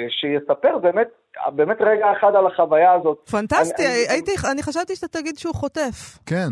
[0.09, 1.07] שיספר באמת,
[1.47, 3.29] באמת רגע אחד על החוויה הזאת.
[3.31, 6.19] פנטסטי, אני, הייתי, אני, אני חשבתי שאתה תגיד שהוא חוטף.
[6.25, 6.49] כן.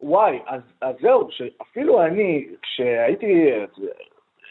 [0.00, 3.50] וואי, אז, אז זהו, שאפילו אני, כשהייתי,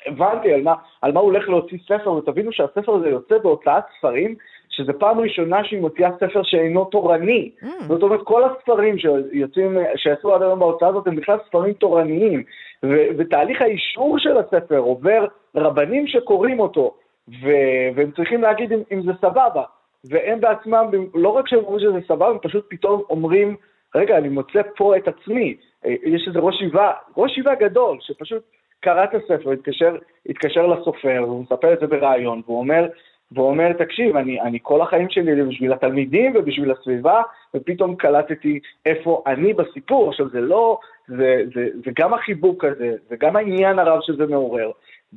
[0.06, 4.36] הבנתי על מה, על מה הוא הולך להוציא ספר, ותבינו שהספר הזה יוצא בהוצאת ספרים,
[4.72, 7.52] שזו פעם ראשונה שהיא מוציאה ספר שאינו תורני.
[7.62, 7.66] Mm.
[7.88, 12.44] זאת אומרת, כל הספרים שיוצאים, שיצאו עד היום בהוצאה הזאת הם בכלל ספרים תורניים,
[12.84, 16.94] ו- ותהליך האישור של הספר עובר רבנים שקוראים אותו,
[17.28, 19.64] ו- והם צריכים להגיד אם, אם זה סבבה.
[20.10, 23.56] והם בעצמם, לא רק שהם אומרים שזה סבבה, הם פשוט פתאום אומרים,
[23.96, 25.56] רגע, אני מוצא פה את עצמי.
[25.86, 28.44] יש איזה ראש ישיבה, ראש ישיבה גדול, שפשוט
[28.80, 29.96] קרא את הספר, התקשר,
[30.30, 32.88] התקשר לסופר, והוא מספר את זה בריאיון, והוא אומר,
[33.32, 37.22] ואומר, תקשיב, אני, אני כל החיים שלי בשביל התלמידים ובשביל הסביבה,
[37.56, 40.10] ופתאום קלטתי איפה אני בסיפור.
[40.10, 44.72] עכשיו, זה לא, זה, זה, זה גם החיבוק הזה, זה גם העניין הרב שזה מעורר,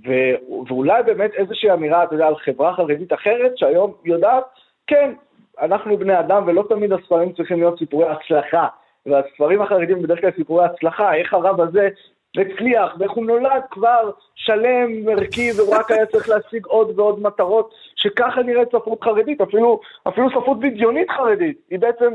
[0.06, 0.10] ו,
[0.68, 4.44] ואולי באמת איזושהי אמירה, אתה יודע, על חברה חרדית אחרת, שהיום יודעת,
[4.86, 5.12] כן,
[5.60, 8.66] אנחנו בני אדם ולא תמיד הספרים צריכים להיות סיפורי הצלחה.
[9.06, 11.88] והספרים החרדים בדרך כלל סיפורי הצלחה, איך הרב הזה
[12.40, 17.74] הצליח, ואיך הוא נולד כבר שלם, ערכי, והוא רק היה צריך להשיג עוד ועוד מטרות,
[17.96, 22.14] שככה נראית ספרות חרדית, אפילו, אפילו ספרות בדיונית חרדית, היא בעצם...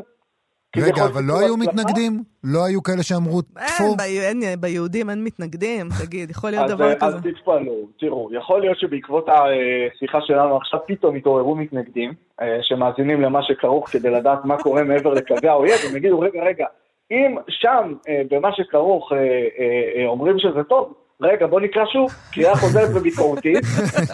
[0.77, 2.23] רגע, אבל לא היו מתנגדים?
[2.43, 3.95] לא היו כאלה שאמרו, טפו?
[3.99, 7.05] אין, ביהודים אין מתנגדים, תגיד, יכול להיות דבר כזה.
[7.05, 13.39] אז תתפלאו, תראו, יכול להיות שבעקבות השיחה שלנו עכשיו פתאום התעוררו מתנגדים, אה, שמאזינים למה
[13.43, 16.65] שכרוך כדי לדעת מה קורה מעבר לקווי האויב, הם יגידו, רגע, רגע,
[17.11, 19.17] אם שם, אה, במה שכרוך, אה,
[19.97, 23.63] אה, אומרים שזה טוב, רגע, בוא נקרא שוב, קריאה חוזרת וביקורתית,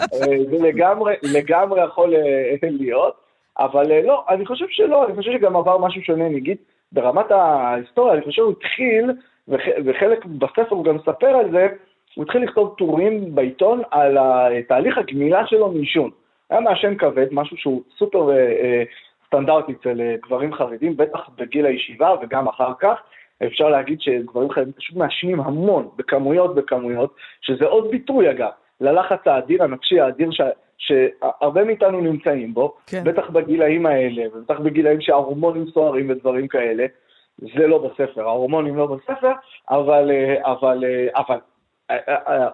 [0.50, 2.14] זה לגמרי, לגמרי יכול
[2.62, 3.14] להיות,
[3.58, 6.56] אבל לא, אני חושב שלא, אני חושב שגם עבר משהו שונה, נגיד,
[6.92, 9.12] ברמת ההיסטוריה, אני חושב שהוא התחיל,
[9.84, 11.66] וחלק בספר הוא גם מספר על זה,
[12.14, 14.18] הוא התחיל לכתוב טורים בעיתון על
[14.68, 16.10] תהליך הגמילה שלו מעישון.
[16.50, 18.28] היה מעשן כבד, משהו שהוא סופר
[19.36, 22.98] סטנדרטי אצל אה, גברים חרדים, בטח בגיל הישיבה וגם אחר כך.
[23.46, 29.62] אפשר להגיד שגברים חרדים פשוט מעשנים המון, בכמויות בכמויות, שזה עוד ביטוי אגב, ללחץ האדיר,
[29.62, 30.40] הנפשי האדיר ש...
[30.78, 33.04] שהרבה מאיתנו נמצאים בו, כן.
[33.04, 36.86] בטח בגילאים האלה, ובטח בגילאים שההורמונים סוערים ודברים כאלה.
[37.38, 39.32] זה לא בספר, ההורמונים לא בספר,
[39.70, 41.38] אבל, אה, אבל, אה, אבל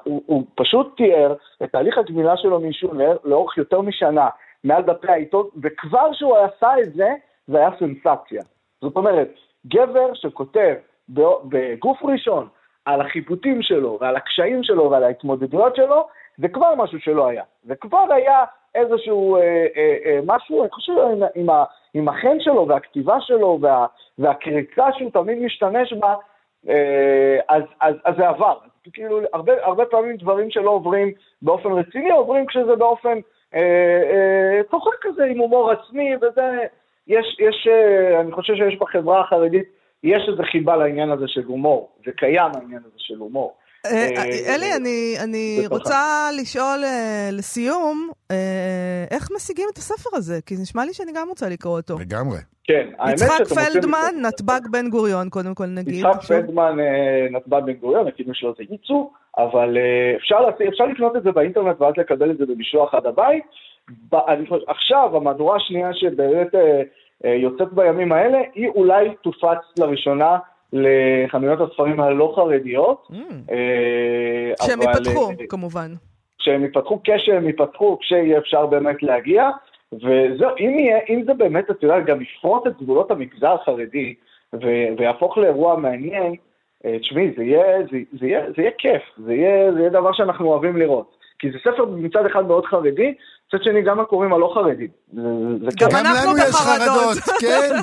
[0.05, 4.29] הוא, הוא פשוט תיאר את תהליך הגמילה שלו מעישון לאורך יותר משנה,
[4.65, 7.09] מעל דפי העיתון, וכבר שהוא עשה את זה,
[7.47, 8.43] זה היה סנסציה.
[8.81, 9.29] זאת אומרת,
[9.67, 10.75] גבר שכותב
[11.45, 12.49] בגוף ראשון
[12.85, 16.09] על החיבוטים שלו ועל הקשיים שלו ועל ההתמודדויות שלו,
[16.39, 17.43] זה כבר משהו שלא היה.
[17.63, 18.45] זה כבר היה
[18.75, 21.47] איזשהו אה, אה, אה, משהו, אני חושב, עם, עם,
[21.95, 23.87] עם החן שלו והכתיבה שלו וה,
[24.19, 26.15] והקריצה שהוא תמיד משתמש בה,
[26.69, 28.59] אה, אז, אז, אז זה עבר.
[28.93, 33.19] כאילו, הרבה, הרבה פעמים דברים שלא עוברים באופן רציני, עוברים כשזה באופן
[34.71, 36.43] צוחק כזה עם הומור עצמי, וזה,
[37.09, 39.65] יש, יש, אה, אני חושב שיש בחברה החרדית,
[40.03, 43.55] יש איזו חיבה לעניין הזה של הומור, זה קיים העניין הזה של הומור.
[43.87, 46.01] אה, אה, אלי, אני- אני רוצה
[46.41, 48.37] לשאול אה, לסיום, אה,
[49.11, 50.39] איך משיגים את הספר הזה?
[50.47, 51.99] כי נשמע לי שאני גם רוצה לקרוא אותו.
[51.99, 52.39] לגמרי.
[52.65, 55.95] כן, האמת יצחק שאתם עושים- פלדמן, נתב"ג בן גוריון, קודם כל נגיד.
[55.95, 56.29] יצחק.
[56.29, 59.05] פלדמן אה, נתב"ג בן גוריון, הכינוי שלו זה ייצוא,
[59.39, 63.45] אבל אה, אפשר, אפשר לקנות את זה באינטרנט ואז לקבל את זה במשלוח עד הבית.
[64.29, 66.83] אני חושב- עכשיו, המהדורה השנייה שבאמת אה,
[67.25, 70.39] אה, יוצאת בימים האלה, היא אולי תופץ לראשונה
[70.73, 73.09] לחנויות הספרים הלא חרדיות.
[73.11, 73.15] Mm,
[73.53, 75.93] אה, שהם אבל, ייפתחו, כמובן.
[76.39, 79.51] כשהם ייפתחו, כשהם ייפתחו, כשיהיה אפשר באמת להגיע.
[79.93, 84.15] וזהו, אם, יהיה, אם זה באמת, אתה יודע, גם יפרוט את גבולות המגזר החרדי
[84.55, 86.35] ו- ויהפוך לאירוע מעניין,
[87.01, 87.45] תשמעי, זה
[87.91, 88.27] זה, זה,
[88.57, 91.17] זה יהיה כיף, זה יהיה דבר שאנחנו אוהבים לראות.
[91.39, 93.15] כי זה ספר מצד אחד מאוד חרדי,
[93.55, 94.89] מצד שני גם הקוראים הלא חרדים.
[95.77, 95.89] כיף.
[95.93, 97.19] גם לנו יש בחרדות.
[97.19, 97.77] חרדות, כן.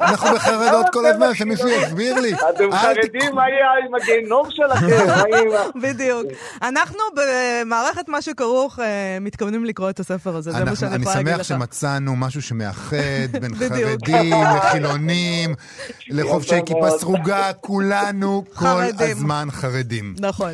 [0.00, 2.32] אנחנו בחרדות כל הזמן, שמישהו יסביר לי.
[2.34, 4.86] אתם חרדים, מה יהיה עם הגיהנום שלכם?
[5.82, 6.26] בדיוק.
[6.62, 11.16] אנחנו במערכת מה שכרוך אה, מתכוונים לקרוא את הספר הזה, זה מה שאני אני יכולה
[11.16, 11.46] להגיד שמח לך.
[11.46, 12.96] שמצאנו משהו שמאחד
[13.40, 13.54] בין.
[13.68, 15.54] חרדים לחילונים,
[16.16, 16.90] לחובשי יפה כיפה.
[16.90, 18.66] סרוגה, כולנו כל.
[18.98, 20.14] הזמן חרדים.
[20.20, 20.52] נכון.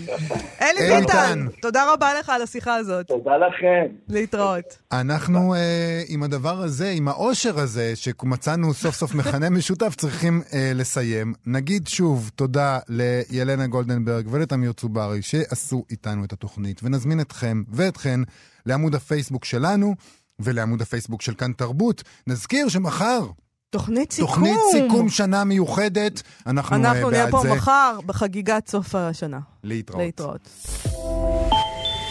[0.62, 1.46] אלי ביטן.
[1.62, 3.06] תודה רבה לך על השיחה הזאת.
[3.06, 3.86] תודה לכם.
[4.22, 4.64] להתראות.
[4.92, 10.72] אנחנו אה, עם הדבר הזה, עם האושר הזה, שמצאנו סוף סוף מכנה משותף, צריכים אה,
[10.74, 11.34] לסיים.
[11.46, 18.20] נגיד שוב תודה לילנה גולדנברג ולתמיר צוברי שעשו איתנו את התוכנית, ונזמין אתכם ואתכן
[18.66, 19.94] לעמוד הפייסבוק שלנו
[20.40, 22.02] ולעמוד הפייסבוק של כאן תרבות.
[22.26, 23.26] נזכיר שמחר
[23.70, 24.28] תוכנית סיכום.
[24.28, 26.22] תוכנית סיכום שנה מיוחדת.
[26.46, 27.54] אנחנו, אנחנו אה, נהיה בעד פה זה.
[27.54, 29.38] מחר בחגיגת סוף השנה.
[29.64, 30.02] להתראות.
[30.02, 30.48] להתראות.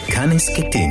[0.06, 0.90] כאן הסכתים,